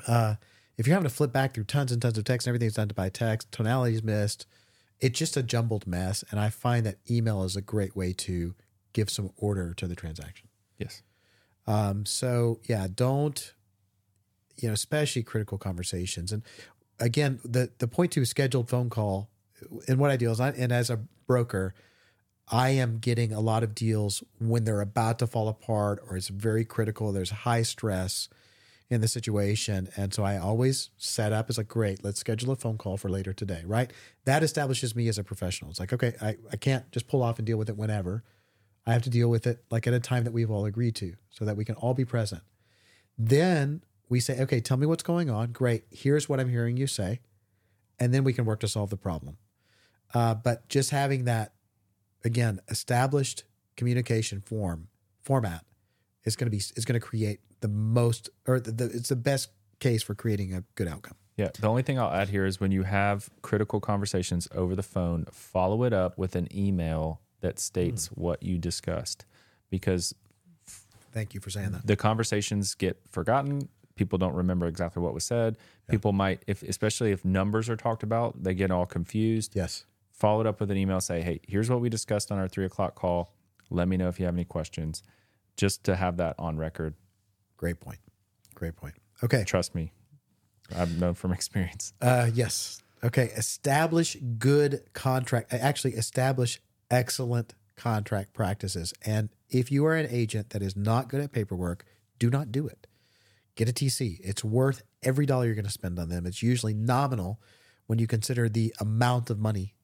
uh 0.06 0.34
if 0.76 0.86
you're 0.86 0.94
having 0.94 1.08
to 1.08 1.14
flip 1.14 1.32
back 1.32 1.54
through 1.54 1.64
tons 1.64 1.92
and 1.92 2.00
tons 2.00 2.18
of 2.18 2.24
text 2.24 2.46
and 2.46 2.52
everything's 2.52 2.74
done 2.74 2.90
by 2.94 3.08
text, 3.08 3.50
tonality's 3.52 4.02
missed, 4.02 4.46
it's 5.00 5.18
just 5.18 5.36
a 5.36 5.42
jumbled 5.42 5.86
mess. 5.86 6.24
And 6.30 6.38
I 6.38 6.50
find 6.50 6.86
that 6.86 6.98
email 7.10 7.42
is 7.42 7.56
a 7.56 7.62
great 7.62 7.96
way 7.96 8.12
to 8.14 8.54
give 8.92 9.08
some 9.10 9.30
order 9.36 9.74
to 9.74 9.86
the 9.86 9.96
transaction. 9.96 10.48
Yes. 10.78 11.02
Um, 11.66 12.04
so 12.04 12.60
yeah, 12.68 12.86
don't 12.94 13.54
you 14.56 14.68
know, 14.68 14.74
especially 14.74 15.22
critical 15.22 15.56
conversations. 15.56 16.32
And 16.32 16.42
again, 17.00 17.40
the 17.44 17.70
the 17.78 17.88
point 17.88 18.12
to 18.12 18.24
scheduled 18.24 18.68
phone 18.68 18.90
call, 18.90 19.30
and 19.88 19.98
what 19.98 20.10
I 20.10 20.16
do 20.16 20.30
is, 20.30 20.40
I, 20.40 20.50
and 20.50 20.72
as 20.72 20.90
a 20.90 21.00
broker, 21.26 21.74
I 22.48 22.70
am 22.70 22.98
getting 22.98 23.32
a 23.32 23.40
lot 23.40 23.62
of 23.62 23.74
deals 23.74 24.22
when 24.38 24.64
they're 24.64 24.80
about 24.80 25.18
to 25.20 25.26
fall 25.26 25.48
apart 25.48 26.02
or 26.08 26.16
it's 26.16 26.28
very 26.28 26.64
critical. 26.64 27.12
There's 27.12 27.30
high 27.30 27.62
stress 27.62 28.28
in 28.90 29.00
the 29.00 29.08
situation, 29.08 29.88
and 29.96 30.12
so 30.12 30.22
I 30.22 30.36
always 30.36 30.90
set 30.98 31.32
up 31.32 31.48
as 31.48 31.56
like, 31.56 31.68
great, 31.68 32.04
let's 32.04 32.20
schedule 32.20 32.52
a 32.52 32.56
phone 32.56 32.76
call 32.76 32.98
for 32.98 33.08
later 33.08 33.32
today. 33.32 33.62
Right? 33.64 33.90
That 34.26 34.42
establishes 34.42 34.94
me 34.94 35.08
as 35.08 35.18
a 35.18 35.24
professional. 35.24 35.70
It's 35.70 35.80
like, 35.80 35.92
okay, 35.94 36.14
I, 36.20 36.36
I 36.50 36.56
can't 36.56 36.90
just 36.92 37.08
pull 37.08 37.22
off 37.22 37.38
and 37.38 37.46
deal 37.46 37.56
with 37.56 37.70
it 37.70 37.76
whenever. 37.76 38.22
I 38.86 38.92
have 38.92 39.02
to 39.02 39.10
deal 39.10 39.28
with 39.28 39.46
it 39.46 39.64
like 39.70 39.86
at 39.86 39.94
a 39.94 40.00
time 40.00 40.24
that 40.24 40.32
we've 40.32 40.50
all 40.50 40.66
agreed 40.66 40.96
to 40.96 41.14
so 41.30 41.44
that 41.44 41.56
we 41.56 41.64
can 41.64 41.76
all 41.76 41.94
be 41.94 42.04
present. 42.04 42.42
Then 43.16 43.82
we 44.08 44.20
say, 44.20 44.40
okay, 44.40 44.60
tell 44.60 44.76
me 44.76 44.86
what's 44.86 45.02
going 45.02 45.30
on. 45.30 45.52
Great. 45.52 45.84
Here's 45.90 46.28
what 46.28 46.40
I'm 46.40 46.50
hearing 46.50 46.76
you 46.76 46.86
say. 46.86 47.20
And 47.98 48.12
then 48.12 48.24
we 48.24 48.32
can 48.32 48.44
work 48.44 48.60
to 48.60 48.68
solve 48.68 48.90
the 48.90 48.96
problem. 48.96 49.38
Uh, 50.14 50.34
but 50.34 50.68
just 50.68 50.90
having 50.90 51.24
that, 51.24 51.52
again, 52.24 52.60
established 52.68 53.44
communication 53.76 54.40
form 54.40 54.88
format 55.22 55.64
is 56.24 56.36
going 56.36 56.46
to 56.46 56.50
be 56.50 56.58
is 56.58 56.84
going 56.84 57.00
to 57.00 57.06
create 57.06 57.40
the 57.60 57.68
most 57.68 58.28
or 58.46 58.60
the, 58.60 58.72
the 58.72 58.84
it's 58.84 59.08
the 59.08 59.16
best 59.16 59.50
case 59.80 60.02
for 60.02 60.14
creating 60.14 60.54
a 60.54 60.62
good 60.74 60.88
outcome. 60.88 61.16
Yeah. 61.36 61.48
The 61.58 61.66
only 61.66 61.82
thing 61.82 61.98
I'll 61.98 62.12
add 62.12 62.28
here 62.28 62.44
is 62.44 62.60
when 62.60 62.72
you 62.72 62.82
have 62.82 63.30
critical 63.40 63.80
conversations 63.80 64.46
over 64.54 64.76
the 64.76 64.82
phone, 64.82 65.24
follow 65.32 65.82
it 65.84 65.92
up 65.92 66.18
with 66.18 66.36
an 66.36 66.46
email 66.54 67.20
that 67.40 67.58
states 67.58 68.08
what 68.08 68.42
you 68.42 68.58
discussed 68.58 69.24
because 69.70 70.14
Thank 71.12 71.34
you 71.34 71.40
for 71.40 71.50
saying 71.50 71.72
that. 71.72 71.86
the 71.86 71.96
conversations 71.96 72.74
get 72.74 72.98
forgotten. 73.10 73.68
People 73.96 74.18
don't 74.18 74.34
remember 74.34 74.66
exactly 74.66 75.02
what 75.02 75.12
was 75.12 75.24
said. 75.24 75.56
People 75.88 76.12
might, 76.12 76.42
if 76.46 76.62
especially 76.62 77.12
if 77.12 77.24
numbers 77.24 77.68
are 77.68 77.76
talked 77.76 78.02
about, 78.02 78.42
they 78.42 78.54
get 78.54 78.70
all 78.70 78.86
confused. 78.86 79.54
Yes. 79.54 79.84
Follow 80.12 80.40
it 80.40 80.46
up 80.46 80.60
with 80.60 80.70
an 80.70 80.76
email. 80.76 81.00
Say, 81.00 81.22
hey, 81.22 81.40
here's 81.46 81.70
what 81.70 81.80
we 81.80 81.88
discussed 81.88 82.30
on 82.30 82.38
our 82.38 82.48
three 82.48 82.64
o'clock 82.64 82.94
call. 82.94 83.34
Let 83.70 83.88
me 83.88 83.96
know 83.96 84.08
if 84.08 84.20
you 84.20 84.26
have 84.26 84.34
any 84.34 84.44
questions. 84.44 85.02
Just 85.56 85.84
to 85.84 85.96
have 85.96 86.16
that 86.18 86.34
on 86.38 86.56
record. 86.56 86.94
Great 87.56 87.80
point. 87.80 87.98
Great 88.54 88.76
point. 88.76 88.94
Okay. 89.22 89.44
Trust 89.44 89.74
me, 89.74 89.92
I've 90.74 90.98
known 90.98 91.14
from 91.14 91.32
experience. 91.38 91.92
Uh, 92.00 92.30
yes. 92.32 92.82
Okay. 93.04 93.26
Establish 93.36 94.16
good 94.38 94.82
contract. 94.92 95.52
Actually, 95.52 95.94
establish 95.94 96.60
excellent 96.90 97.54
contract 97.76 98.32
practices. 98.32 98.92
And 99.04 99.30
if 99.48 99.72
you 99.72 99.84
are 99.86 99.96
an 99.96 100.06
agent 100.10 100.50
that 100.50 100.62
is 100.62 100.76
not 100.76 101.08
good 101.08 101.20
at 101.20 101.32
paperwork, 101.32 101.84
do 102.18 102.30
not 102.30 102.52
do 102.52 102.66
it. 102.66 102.86
Get 103.54 103.68
a 103.68 103.72
TC. 103.72 104.18
It's 104.22 104.44
worth 104.44 104.82
every 105.02 105.26
dollar 105.26 105.46
you're 105.46 105.54
going 105.54 105.64
to 105.64 105.70
spend 105.70 105.98
on 105.98 106.08
them. 106.08 106.26
It's 106.26 106.42
usually 106.42 106.74
nominal 106.74 107.40
when 107.86 107.98
you 107.98 108.06
consider 108.06 108.48
the 108.48 108.74
amount 108.80 109.28
of 109.30 109.38
money 109.38 109.74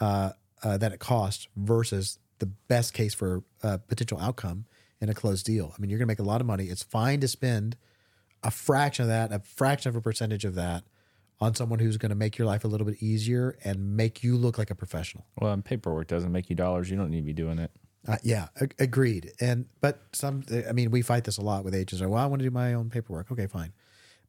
uh, 0.00 0.30
uh, 0.62 0.76
that 0.78 0.92
it 0.92 1.00
costs 1.00 1.48
versus 1.56 2.18
the 2.38 2.46
best 2.46 2.94
case 2.94 3.14
for 3.14 3.44
uh, 3.62 3.78
potential 3.88 4.18
outcome 4.18 4.64
in 5.00 5.08
a 5.08 5.14
closed 5.14 5.44
deal. 5.46 5.72
I 5.76 5.80
mean, 5.80 5.90
you're 5.90 5.98
going 5.98 6.06
to 6.06 6.12
make 6.12 6.18
a 6.18 6.24
lot 6.24 6.40
of 6.40 6.46
money. 6.46 6.66
It's 6.66 6.82
fine 6.82 7.20
to 7.20 7.28
spend 7.28 7.76
a 8.42 8.50
fraction 8.50 9.04
of 9.04 9.08
that, 9.08 9.32
a 9.32 9.40
fraction 9.40 9.88
of 9.88 9.96
a 9.96 10.00
percentage 10.00 10.44
of 10.44 10.54
that 10.54 10.84
on 11.40 11.54
someone 11.54 11.80
who's 11.80 11.96
going 11.96 12.10
to 12.10 12.16
make 12.16 12.38
your 12.38 12.46
life 12.46 12.64
a 12.64 12.68
little 12.68 12.86
bit 12.86 13.02
easier 13.02 13.56
and 13.64 13.96
make 13.96 14.22
you 14.22 14.36
look 14.36 14.58
like 14.58 14.70
a 14.70 14.74
professional. 14.74 15.26
Well, 15.40 15.52
and 15.52 15.64
paperwork 15.64 16.06
doesn't 16.06 16.30
make 16.30 16.48
you 16.48 16.56
dollars. 16.56 16.88
You 16.90 16.96
don't 16.96 17.10
need 17.10 17.20
to 17.20 17.26
be 17.26 17.32
doing 17.32 17.58
it. 17.58 17.72
Uh, 18.06 18.16
yeah, 18.22 18.48
ag- 18.60 18.74
agreed. 18.78 19.32
And 19.40 19.66
but 19.80 20.02
some, 20.12 20.44
I 20.68 20.72
mean, 20.72 20.90
we 20.90 21.02
fight 21.02 21.24
this 21.24 21.38
a 21.38 21.42
lot 21.42 21.64
with 21.64 21.74
agents. 21.74 22.02
Are 22.02 22.08
well, 22.08 22.22
I 22.22 22.26
want 22.26 22.40
to 22.40 22.46
do 22.46 22.50
my 22.50 22.74
own 22.74 22.90
paperwork. 22.90 23.30
Okay, 23.30 23.46
fine. 23.46 23.72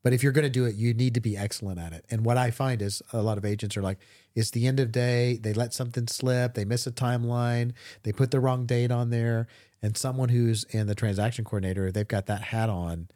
But 0.04 0.14
if 0.14 0.22
you're 0.22 0.34
going 0.34 0.44
to 0.44 0.50
do 0.50 0.66
it, 0.66 0.76
you 0.76 0.94
need 0.94 1.14
to 1.14 1.22
be 1.22 1.38
excellent 1.38 1.80
at 1.80 1.94
it. 1.94 2.06
And 2.12 2.26
what 2.26 2.38
I 2.38 2.52
find 2.52 2.82
is 2.82 3.02
a 3.14 3.22
lot 3.22 3.38
of 3.38 3.46
agents 3.46 3.78
are 3.78 3.82
like, 3.82 4.00
it's 4.36 4.52
the 4.52 4.68
end 4.68 4.80
of 4.82 4.92
day. 4.92 5.38
They 5.42 5.54
let 5.54 5.74
something 5.74 6.08
slip. 6.08 6.56
They 6.56 6.66
miss 6.66 6.86
a 6.86 6.92
timeline. 6.92 7.72
They 8.04 8.12
put 8.12 8.32
the 8.32 8.42
wrong 8.42 8.66
date 8.66 8.92
on 8.92 9.12
there. 9.12 9.48
And 9.82 9.96
someone 9.98 10.30
who's 10.30 10.66
in 10.66 10.88
the 10.88 10.96
transaction 10.96 11.46
coordinator, 11.46 11.92
they've 11.92 12.08
got 12.08 12.26
that 12.26 12.42
hat 12.42 12.70
on. 12.70 13.08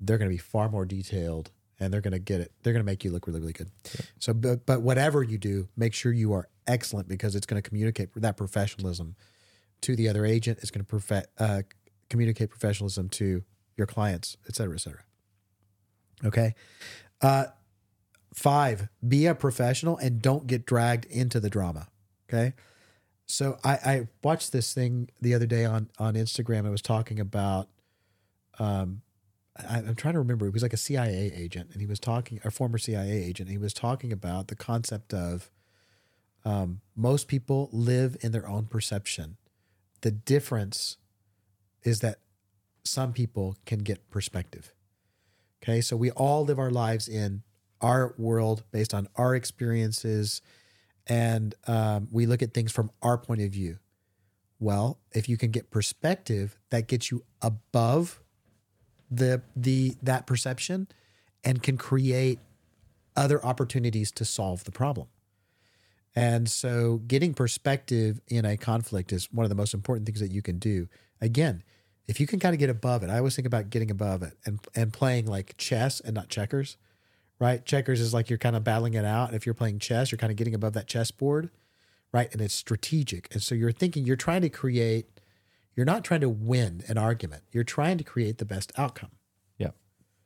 They're 0.00 0.18
going 0.18 0.28
to 0.28 0.34
be 0.34 0.38
far 0.38 0.68
more 0.68 0.84
detailed, 0.84 1.50
and 1.80 1.92
they're 1.92 2.00
going 2.02 2.12
to 2.12 2.18
get 2.18 2.40
it. 2.40 2.52
They're 2.62 2.72
going 2.72 2.84
to 2.84 2.90
make 2.90 3.04
you 3.04 3.10
look 3.10 3.26
really, 3.26 3.40
really 3.40 3.52
good. 3.52 3.70
So, 4.18 4.34
but 4.34 4.66
but 4.66 4.82
whatever 4.82 5.22
you 5.22 5.38
do, 5.38 5.68
make 5.76 5.94
sure 5.94 6.12
you 6.12 6.32
are 6.32 6.48
excellent 6.66 7.08
because 7.08 7.34
it's 7.34 7.46
going 7.46 7.62
to 7.62 7.66
communicate 7.66 8.10
that 8.16 8.36
professionalism 8.36 9.16
to 9.82 9.96
the 9.96 10.08
other 10.08 10.26
agent. 10.26 10.58
It's 10.60 10.70
going 10.70 10.84
to 10.84 10.90
perfect, 10.90 11.28
uh, 11.38 11.62
communicate 12.10 12.50
professionalism 12.50 13.08
to 13.10 13.44
your 13.76 13.86
clients, 13.86 14.36
et 14.48 14.56
cetera, 14.56 14.74
et 14.74 14.80
cetera. 14.80 15.04
Okay. 16.24 16.54
Uh, 17.20 17.46
five, 18.32 18.88
be 19.06 19.26
a 19.26 19.34
professional 19.34 19.96
and 19.98 20.20
don't 20.20 20.46
get 20.46 20.66
dragged 20.66 21.04
into 21.06 21.40
the 21.40 21.50
drama. 21.50 21.88
Okay. 22.28 22.54
So 23.26 23.58
I, 23.64 23.72
I 23.72 24.08
watched 24.22 24.52
this 24.52 24.74
thing 24.74 25.08
the 25.20 25.34
other 25.34 25.46
day 25.46 25.64
on, 25.64 25.88
on 25.98 26.14
Instagram. 26.14 26.66
It 26.66 26.70
was 26.70 26.82
talking 26.82 27.20
about, 27.20 27.68
um, 28.58 29.02
I, 29.56 29.78
I'm 29.78 29.94
trying 29.94 30.14
to 30.14 30.20
remember. 30.20 30.46
It 30.46 30.52
was 30.52 30.62
like 30.62 30.72
a 30.72 30.78
CIA 30.78 31.32
agent, 31.34 31.70
and 31.72 31.80
he 31.80 31.86
was 31.86 32.00
talking, 32.00 32.40
a 32.44 32.50
former 32.50 32.76
CIA 32.76 33.10
agent. 33.10 33.48
And 33.48 33.56
he 33.56 33.62
was 33.62 33.72
talking 33.72 34.12
about 34.12 34.48
the 34.48 34.56
concept 34.56 35.14
of 35.14 35.50
um, 36.44 36.80
most 36.94 37.28
people 37.28 37.70
live 37.72 38.16
in 38.20 38.32
their 38.32 38.46
own 38.46 38.66
perception. 38.66 39.36
The 40.02 40.10
difference 40.10 40.98
is 41.82 42.00
that 42.00 42.18
some 42.84 43.12
people 43.12 43.56
can 43.64 43.78
get 43.78 44.10
perspective. 44.10 44.73
Okay, 45.64 45.80
so 45.80 45.96
we 45.96 46.10
all 46.10 46.44
live 46.44 46.58
our 46.58 46.70
lives 46.70 47.08
in 47.08 47.42
our 47.80 48.14
world 48.18 48.64
based 48.70 48.92
on 48.92 49.08
our 49.16 49.34
experiences, 49.34 50.42
and 51.06 51.54
um, 51.66 52.06
we 52.10 52.26
look 52.26 52.42
at 52.42 52.52
things 52.52 52.70
from 52.70 52.90
our 53.00 53.16
point 53.16 53.40
of 53.40 53.50
view. 53.50 53.78
Well, 54.60 54.98
if 55.12 55.26
you 55.26 55.38
can 55.38 55.50
get 55.50 55.70
perspective, 55.70 56.58
that 56.68 56.86
gets 56.86 57.10
you 57.10 57.24
above 57.40 58.20
the 59.10 59.40
the 59.56 59.96
that 60.02 60.26
perception, 60.26 60.86
and 61.42 61.62
can 61.62 61.78
create 61.78 62.40
other 63.16 63.42
opportunities 63.42 64.12
to 64.12 64.26
solve 64.26 64.64
the 64.64 64.72
problem. 64.72 65.06
And 66.14 66.46
so, 66.46 66.98
getting 67.06 67.32
perspective 67.32 68.20
in 68.28 68.44
a 68.44 68.58
conflict 68.58 69.14
is 69.14 69.32
one 69.32 69.44
of 69.44 69.50
the 69.50 69.56
most 69.56 69.72
important 69.72 70.04
things 70.04 70.20
that 70.20 70.30
you 70.30 70.42
can 70.42 70.58
do. 70.58 70.88
Again, 71.22 71.62
if 72.06 72.20
you 72.20 72.26
can 72.26 72.38
kind 72.38 72.54
of 72.54 72.58
get 72.58 72.70
above 72.70 73.02
it, 73.02 73.10
I 73.10 73.18
always 73.18 73.34
think 73.34 73.46
about 73.46 73.70
getting 73.70 73.90
above 73.90 74.22
it 74.22 74.36
and 74.44 74.60
and 74.74 74.92
playing 74.92 75.26
like 75.26 75.56
chess 75.56 76.00
and 76.00 76.14
not 76.14 76.28
checkers, 76.28 76.76
right? 77.38 77.64
Checkers 77.64 78.00
is 78.00 78.12
like 78.12 78.28
you're 78.28 78.38
kind 78.38 78.56
of 78.56 78.64
battling 78.64 78.94
it 78.94 79.04
out. 79.04 79.28
And 79.28 79.36
if 79.36 79.46
you're 79.46 79.54
playing 79.54 79.78
chess, 79.78 80.12
you're 80.12 80.18
kind 80.18 80.30
of 80.30 80.36
getting 80.36 80.54
above 80.54 80.74
that 80.74 80.86
chessboard, 80.86 81.50
right? 82.12 82.30
And 82.32 82.40
it's 82.40 82.54
strategic. 82.54 83.32
And 83.32 83.42
so 83.42 83.54
you're 83.54 83.72
thinking, 83.72 84.04
you're 84.04 84.16
trying 84.16 84.42
to 84.42 84.48
create, 84.48 85.20
you're 85.74 85.86
not 85.86 86.04
trying 86.04 86.20
to 86.20 86.28
win 86.28 86.82
an 86.88 86.98
argument. 86.98 87.42
You're 87.52 87.64
trying 87.64 87.98
to 87.98 88.04
create 88.04 88.38
the 88.38 88.44
best 88.44 88.72
outcome. 88.76 89.10
Yeah. 89.58 89.70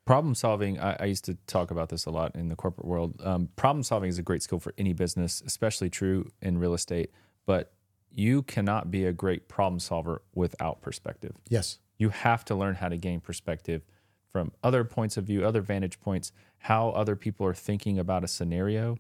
Problem 0.05 0.35
solving, 0.35 0.79
I, 0.81 0.97
I 1.01 1.05
used 1.05 1.25
to 1.27 1.35
talk 1.47 1.71
about 1.71 1.89
this 1.89 2.07
a 2.07 2.11
lot 2.11 2.35
in 2.35 2.49
the 2.49 2.57
corporate 2.57 2.87
world. 2.87 3.21
Um, 3.25 3.51
problem 3.57 3.83
solving 3.83 4.09
is 4.09 4.19
a 4.19 4.23
great 4.23 4.43
skill 4.43 4.59
for 4.59 4.75
any 4.77 4.93
business, 4.93 5.43
especially 5.47 5.91
true 5.91 6.31
in 6.43 6.59
real 6.59 6.75
estate. 6.75 7.13
But 7.47 7.73
you 8.15 8.43
cannot 8.43 8.91
be 8.91 9.05
a 9.05 9.13
great 9.13 9.49
problem 9.49 9.79
solver 9.81 10.23
without 10.35 10.81
perspective. 10.83 11.37
Yes. 11.49 11.79
You 11.99 12.09
have 12.11 12.45
to 12.47 12.55
learn 12.55 12.77
how 12.77 12.89
to 12.89 12.97
gain 12.97 13.21
perspective 13.21 13.83
from 14.33 14.53
other 14.63 14.85
points 14.85 15.17
of 15.17 15.25
view, 15.25 15.45
other 15.45 15.61
vantage 15.61 16.01
points, 16.01 16.33
how 16.59 16.91
other 16.91 17.17
people 17.17 17.47
are 17.47 17.55
thinking 17.55 17.99
about 17.99 18.25
a 18.25 18.29
scenario 18.29 18.99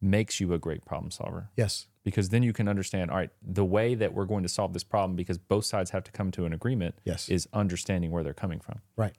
makes 0.00 0.40
you 0.40 0.52
a 0.52 0.58
great 0.58 0.84
problem 0.84 1.10
solver. 1.10 1.48
Yes. 1.56 1.86
Because 2.04 2.28
then 2.28 2.42
you 2.42 2.52
can 2.52 2.68
understand, 2.68 3.10
all 3.10 3.16
right, 3.16 3.30
the 3.42 3.64
way 3.64 3.94
that 3.94 4.12
we're 4.14 4.26
going 4.26 4.42
to 4.44 4.48
solve 4.48 4.72
this 4.74 4.84
problem, 4.84 5.16
because 5.16 5.38
both 5.38 5.64
sides 5.64 5.90
have 5.90 6.04
to 6.04 6.12
come 6.12 6.30
to 6.32 6.44
an 6.44 6.52
agreement, 6.52 6.94
Yes. 7.04 7.28
is 7.28 7.48
understanding 7.52 8.10
where 8.12 8.22
they're 8.22 8.34
coming 8.34 8.60
from. 8.60 8.80
Right. 8.96 9.14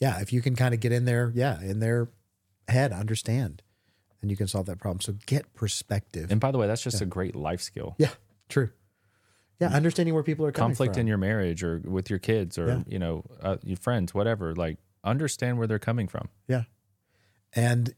Yeah. 0.00 0.20
If 0.20 0.32
you 0.32 0.42
can 0.42 0.56
kind 0.56 0.74
of 0.74 0.80
get 0.80 0.92
in 0.92 1.04
there, 1.06 1.32
yeah, 1.34 1.60
in 1.62 1.80
their 1.80 2.08
head, 2.68 2.92
understand, 2.92 3.62
then 4.20 4.28
you 4.28 4.36
can 4.36 4.46
solve 4.46 4.66
that 4.66 4.78
problem. 4.78 5.00
So 5.00 5.14
get 5.26 5.54
perspective. 5.54 6.30
And 6.30 6.40
by 6.40 6.50
the 6.50 6.58
way, 6.58 6.66
that's 6.66 6.82
just 6.82 7.00
a 7.00 7.06
great 7.06 7.34
life 7.36 7.60
skill. 7.62 7.94
yeah. 7.98 8.10
True. 8.48 8.70
Yeah. 9.60 9.68
Understanding 9.68 10.14
where 10.14 10.22
people 10.22 10.44
are 10.46 10.52
coming 10.52 10.70
Conflict 10.70 10.94
from. 10.94 11.00
in 11.02 11.06
your 11.06 11.18
marriage 11.18 11.62
or 11.64 11.80
with 11.84 12.10
your 12.10 12.18
kids 12.18 12.58
or 12.58 12.68
Yeah. 12.68 12.82
you 12.86 12.98
know 12.98 13.24
uh, 13.42 13.56
your 13.64 13.78
friends, 13.78 14.12
whatever. 14.14 14.54
Like 14.54 14.78
understand 15.04 15.56
where 15.58 15.66
they're 15.66 15.78
coming 15.78 16.08
from. 16.08 16.28
Yeah. 16.48 16.64
And 17.54 17.94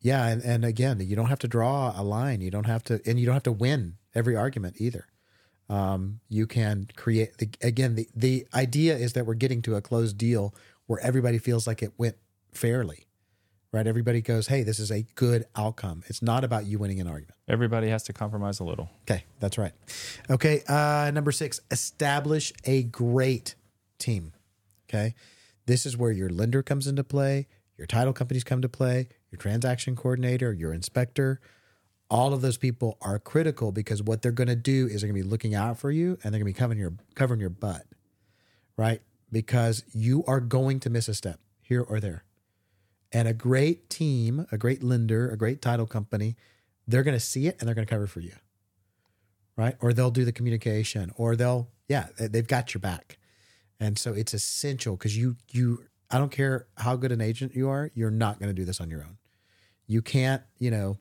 yeah, 0.00 0.26
and, 0.28 0.42
and 0.42 0.64
again, 0.64 1.00
you 1.00 1.14
don't 1.14 1.26
have 1.28 1.38
to 1.40 1.48
draw 1.48 1.92
a 1.94 2.02
line. 2.02 2.40
You 2.40 2.50
don't 2.50 2.66
have 2.66 2.82
to, 2.84 3.00
and 3.06 3.20
you 3.20 3.26
don't 3.26 3.34
have 3.34 3.42
to 3.44 3.52
win 3.52 3.96
every 4.14 4.34
argument 4.34 4.76
either. 4.78 5.06
Um, 5.68 6.20
you 6.28 6.46
can 6.46 6.88
create 6.96 7.38
the, 7.38 7.48
again, 7.62 7.94
the, 7.94 8.08
the 8.14 8.46
idea 8.52 8.96
is 8.96 9.12
that 9.12 9.26
we're 9.26 9.34
getting 9.34 9.62
to 9.62 9.76
a 9.76 9.80
closed 9.80 10.18
deal 10.18 10.54
where 10.86 10.98
everybody 11.00 11.38
feels 11.38 11.66
like 11.68 11.82
it 11.82 11.92
went 11.98 12.16
fairly, 12.52 13.06
right? 13.72 13.86
Everybody 13.86 14.20
goes, 14.20 14.46
Hey, 14.46 14.62
this 14.62 14.78
is 14.78 14.90
a 14.90 15.02
good 15.14 15.46
outcome. 15.56 16.02
It's 16.06 16.22
not 16.22 16.44
about 16.44 16.66
you 16.66 16.78
winning 16.78 17.00
an 17.00 17.06
argument. 17.06 17.34
Everybody 17.48 17.88
has 17.88 18.02
to 18.04 18.12
compromise 18.12 18.60
a 18.60 18.64
little. 18.64 18.90
Okay. 19.02 19.24
That's 19.40 19.58
right. 19.58 19.72
Okay. 20.30 20.62
Uh, 20.68 21.10
number 21.12 21.32
six, 21.32 21.60
establish 21.70 22.52
a 22.64 22.82
great 22.84 23.54
team. 23.98 24.32
Okay. 24.88 25.14
This 25.66 25.86
is 25.86 25.96
where 25.96 26.10
your 26.10 26.28
lender 26.28 26.62
comes 26.62 26.86
into 26.86 27.04
play, 27.04 27.46
your 27.78 27.86
title 27.86 28.12
companies 28.12 28.44
come 28.44 28.60
to 28.62 28.68
play, 28.68 29.08
your 29.30 29.38
transaction 29.38 29.96
coordinator, 29.96 30.52
your 30.52 30.72
inspector. 30.72 31.40
All 32.10 32.34
of 32.34 32.42
those 32.42 32.58
people 32.58 32.98
are 33.00 33.18
critical 33.18 33.72
because 33.72 34.02
what 34.02 34.20
they're 34.20 34.32
going 34.32 34.48
to 34.48 34.56
do 34.56 34.86
is 34.86 35.00
they're 35.00 35.10
going 35.10 35.20
to 35.20 35.24
be 35.24 35.30
looking 35.30 35.54
out 35.54 35.78
for 35.78 35.90
you 35.90 36.18
and 36.22 36.34
they're 36.34 36.40
going 36.40 36.40
to 36.40 36.44
be 36.44 36.52
covering 36.52 36.78
your 36.78 36.92
covering 37.14 37.40
your 37.40 37.48
butt, 37.48 37.84
right? 38.76 39.00
Because 39.30 39.82
you 39.94 40.22
are 40.26 40.40
going 40.40 40.78
to 40.80 40.90
miss 40.90 41.08
a 41.08 41.14
step 41.14 41.40
here 41.62 41.80
or 41.80 42.00
there. 42.00 42.24
And 43.12 43.28
a 43.28 43.34
great 43.34 43.90
team, 43.90 44.46
a 44.50 44.56
great 44.58 44.82
lender, 44.82 45.30
a 45.30 45.36
great 45.36 45.60
title 45.60 45.86
company, 45.86 46.36
they're 46.88 47.02
going 47.02 47.16
to 47.16 47.20
see 47.20 47.46
it 47.46 47.56
and 47.60 47.68
they're 47.68 47.74
going 47.74 47.86
to 47.86 47.90
cover 47.90 48.06
for 48.06 48.20
you, 48.20 48.32
right? 49.56 49.76
Or 49.80 49.92
they'll 49.92 50.10
do 50.10 50.24
the 50.24 50.32
communication, 50.32 51.12
or 51.16 51.36
they'll, 51.36 51.68
yeah, 51.88 52.06
they- 52.18 52.28
they've 52.28 52.46
got 52.46 52.72
your 52.72 52.80
back. 52.80 53.18
And 53.78 53.98
so 53.98 54.12
it's 54.12 54.32
essential 54.32 54.96
because 54.96 55.16
you, 55.16 55.36
you, 55.50 55.84
I 56.10 56.18
don't 56.18 56.30
care 56.32 56.66
how 56.78 56.96
good 56.96 57.12
an 57.12 57.20
agent 57.20 57.54
you 57.54 57.68
are, 57.68 57.90
you're 57.94 58.10
not 58.10 58.38
going 58.38 58.48
to 58.48 58.54
do 58.54 58.64
this 58.64 58.80
on 58.80 58.88
your 58.90 59.02
own. 59.02 59.18
You 59.86 60.00
can't, 60.02 60.42
you 60.58 60.70
know, 60.70 60.98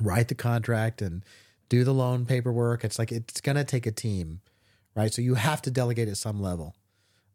write 0.00 0.28
the 0.28 0.34
contract 0.34 1.00
and 1.00 1.24
do 1.68 1.84
the 1.84 1.94
loan 1.94 2.26
paperwork. 2.26 2.84
It's 2.84 2.98
like 2.98 3.12
it's 3.12 3.40
going 3.40 3.56
to 3.56 3.64
take 3.64 3.86
a 3.86 3.92
team, 3.92 4.40
right? 4.94 5.12
So 5.12 5.22
you 5.22 5.34
have 5.34 5.62
to 5.62 5.70
delegate 5.70 6.08
at 6.08 6.16
some 6.16 6.40
level. 6.40 6.74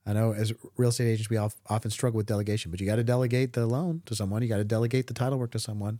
I 0.07 0.13
know 0.13 0.33
as 0.33 0.53
real 0.77 0.89
estate 0.89 1.11
agents, 1.11 1.29
we 1.29 1.37
often 1.37 1.91
struggle 1.91 2.17
with 2.17 2.27
delegation, 2.27 2.71
but 2.71 2.79
you 2.79 2.85
got 2.85 2.95
to 2.95 3.03
delegate 3.03 3.51
the 3.53 3.67
loan 3.67 4.01
to 4.05 4.15
someone. 4.15 4.41
You 4.41 4.47
got 4.47 4.57
to 4.57 4.63
delegate 4.63 5.07
the 5.07 5.13
title 5.13 5.37
work 5.37 5.51
to 5.51 5.59
someone. 5.59 5.99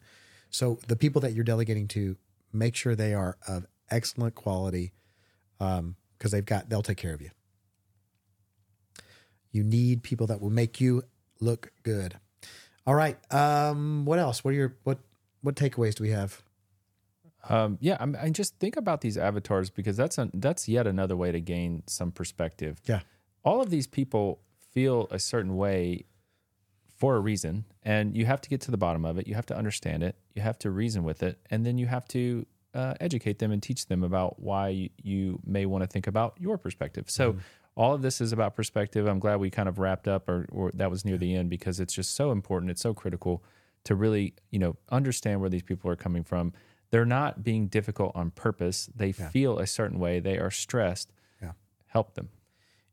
So 0.50 0.80
the 0.88 0.96
people 0.96 1.20
that 1.22 1.34
you're 1.34 1.44
delegating 1.44 1.90
to, 1.90 2.16
make 2.54 2.76
sure 2.76 2.96
they 2.96 3.14
are 3.14 3.38
of 3.48 3.66
excellent 3.92 4.34
quality 4.36 4.94
because 5.60 6.32
they've 6.32 6.46
got 6.46 6.70
they'll 6.70 6.82
take 6.82 6.98
care 6.98 7.14
of 7.14 7.22
you. 7.22 7.32
You 9.52 9.64
need 9.64 10.04
people 10.04 10.28
that 10.28 10.40
will 10.42 10.50
make 10.50 10.80
you 10.80 11.04
look 11.42 11.72
good. 11.84 12.18
All 12.86 12.96
right. 12.96 13.18
Um, 13.34 14.06
what 14.06 14.20
else? 14.20 14.44
What 14.44 14.52
are 14.52 14.58
your 14.58 14.78
what 14.84 15.00
what 15.42 15.56
takeaways 15.56 15.96
do 15.96 16.04
we 16.04 16.12
have? 16.12 16.42
Um, 17.50 17.78
yeah, 17.80 17.98
I'm, 18.00 18.16
I 18.22 18.30
just 18.30 18.58
think 18.60 18.76
about 18.76 19.02
these 19.02 19.18
avatars 19.18 19.70
because 19.70 19.96
that's 19.96 20.18
a, 20.18 20.30
that's 20.34 20.68
yet 20.68 20.86
another 20.86 21.16
way 21.16 21.32
to 21.32 21.40
gain 21.40 21.84
some 21.88 22.12
perspective. 22.12 22.82
Yeah. 22.86 23.02
All 23.44 23.62
of 23.62 23.70
these 23.70 23.88
people 23.88 24.42
feel 24.72 25.08
a 25.12 25.20
certain 25.20 25.56
way 25.56 26.06
for 26.96 27.16
a 27.16 27.20
reason 27.20 27.66
and 27.84 28.16
you 28.18 28.26
have 28.26 28.42
to 28.42 28.50
get 28.50 28.60
to 28.62 28.72
the 28.72 28.78
bottom 28.78 29.06
of 29.06 29.18
it. 29.18 29.28
You 29.28 29.36
have 29.36 29.46
to 29.48 29.56
understand 29.56 30.04
it. 30.04 30.16
You 30.34 30.42
have 30.42 30.58
to 30.60 30.72
reason 30.72 31.04
with 31.04 31.24
it 31.24 31.40
and 31.50 31.66
then 31.66 31.78
you 31.78 31.86
have 31.88 32.08
to 32.10 32.46
uh, 32.74 32.94
educate 33.00 33.40
them 33.40 33.52
and 33.52 33.62
teach 33.62 33.88
them 33.88 34.04
about 34.04 34.40
why 34.40 34.90
you, 35.02 35.40
may 35.46 35.66
want 35.66 35.84
to 35.84 35.88
think 35.88 36.06
about 36.06 36.36
your 36.40 36.58
perspective. 36.58 37.06
So 37.10 37.38
all 37.76 37.94
of 37.94 38.02
this 38.02 38.22
is 38.22 38.34
about 38.34 38.56
perspective. 38.56 39.08
I'm 39.08 39.20
glad 39.20 39.38
we 39.38 39.50
kind 39.50 39.70
of 39.70 39.80
wrapped 39.80 40.08
up 40.08 40.28
or, 40.28 40.48
or 40.52 40.72
that 40.74 40.92
was 40.92 41.06
near 41.06 41.18
the 41.18 41.36
end 41.36 41.50
because 41.50 41.80
it's 41.80 41.94
just 41.94 42.16
so 42.16 42.32
important. 42.32 42.72
It's 42.72 42.82
so 42.82 42.94
critical 42.94 43.44
to 43.86 43.96
really 43.96 44.34
you 44.52 44.60
know 44.60 44.76
understand 44.90 45.40
where 45.40 45.50
these 45.50 45.64
people 45.64 45.90
are 45.90 45.96
coming 45.96 46.24
from. 46.24 46.54
They're 46.92 47.06
not 47.06 47.44
being 47.44 47.68
difficult 47.68 48.12
on 48.16 48.32
purpose. 48.32 48.90
They 48.96 49.12
feel 49.12 49.60
a 49.60 49.68
certain 49.68 50.00
way. 50.00 50.20
They 50.20 50.38
are 50.38 50.52
stressed. 50.52 51.12
Yeah. 51.42 51.52
help 51.88 52.16
them 52.16 52.30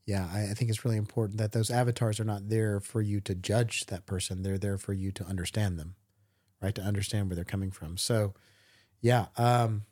Yeah, 0.07 0.29
I, 0.33 0.51
I 0.51 0.55
think 0.55 0.71
it's 0.71 0.85
really 0.85 0.97
important 0.99 1.39
that 1.39 1.53
those 1.53 1.71
avatars 1.71 2.21
are 2.21 2.25
not 2.25 2.49
there 2.49 2.79
for 2.81 3.01
you 3.01 3.21
to 3.23 3.35
judge 3.35 3.87
that 3.87 4.07
person. 4.07 4.43
They're 4.43 4.59
there 4.59 4.79
for 4.79 4.93
you 4.93 5.11
to 5.13 5.25
understand 5.25 5.79
them, 5.79 5.95
right? 6.61 6.75
To 6.75 6.83
understand 6.83 7.29
where 7.29 7.37
they're 7.37 7.45
coming 7.45 7.71
from. 7.71 7.97
So, 7.97 8.35
yeah, 9.01 9.27
um, 9.37 9.85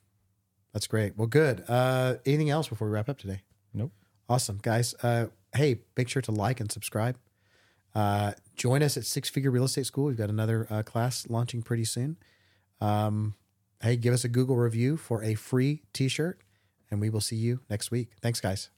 that's 0.73 0.87
great. 0.87 1.17
Well, 1.17 1.29
good. 1.29 1.65
Uh, 1.69 2.17
anything 2.27 2.51
else 2.51 2.69
before 2.69 2.89
we 2.89 2.95
wrap 2.95 3.09
up 3.09 3.19
today? 3.19 3.43
Nope. 3.73 3.93
Awesome, 4.29 4.59
guys. 4.63 4.95
Uh, 5.03 5.27
hey, 5.55 5.81
make 5.97 6.09
sure 6.09 6.23
to 6.23 6.33
like 6.33 6.61
and 6.61 6.71
subscribe. 6.71 7.17
Uh, 7.95 8.33
join 8.57 8.83
us 8.83 8.97
at 8.97 9.05
Six 9.05 9.29
Figure 9.29 9.51
Real 9.51 9.65
Estate 9.65 9.87
School. 9.87 10.07
We've 10.07 10.17
got 10.17 10.31
another 10.31 10.67
uh, 10.71 10.83
class 10.83 11.27
launching 11.29 11.63
pretty 11.63 11.85
soon. 11.85 12.17
Um, 12.81 13.35
hey, 13.83 13.97
give 13.97 14.15
us 14.15 14.25
a 14.25 14.29
Google 14.29 14.57
review 14.57 14.97
for 14.97 15.23
a 15.23 15.35
free 15.35 15.83
T-shirt, 15.93 16.41
and 16.91 17.01
we 17.01 17.11
will 17.11 17.21
see 17.21 17.37
you 17.37 17.61
next 17.69 17.91
week. 17.91 18.13
Thanks, 18.23 18.41
guys. 18.41 18.71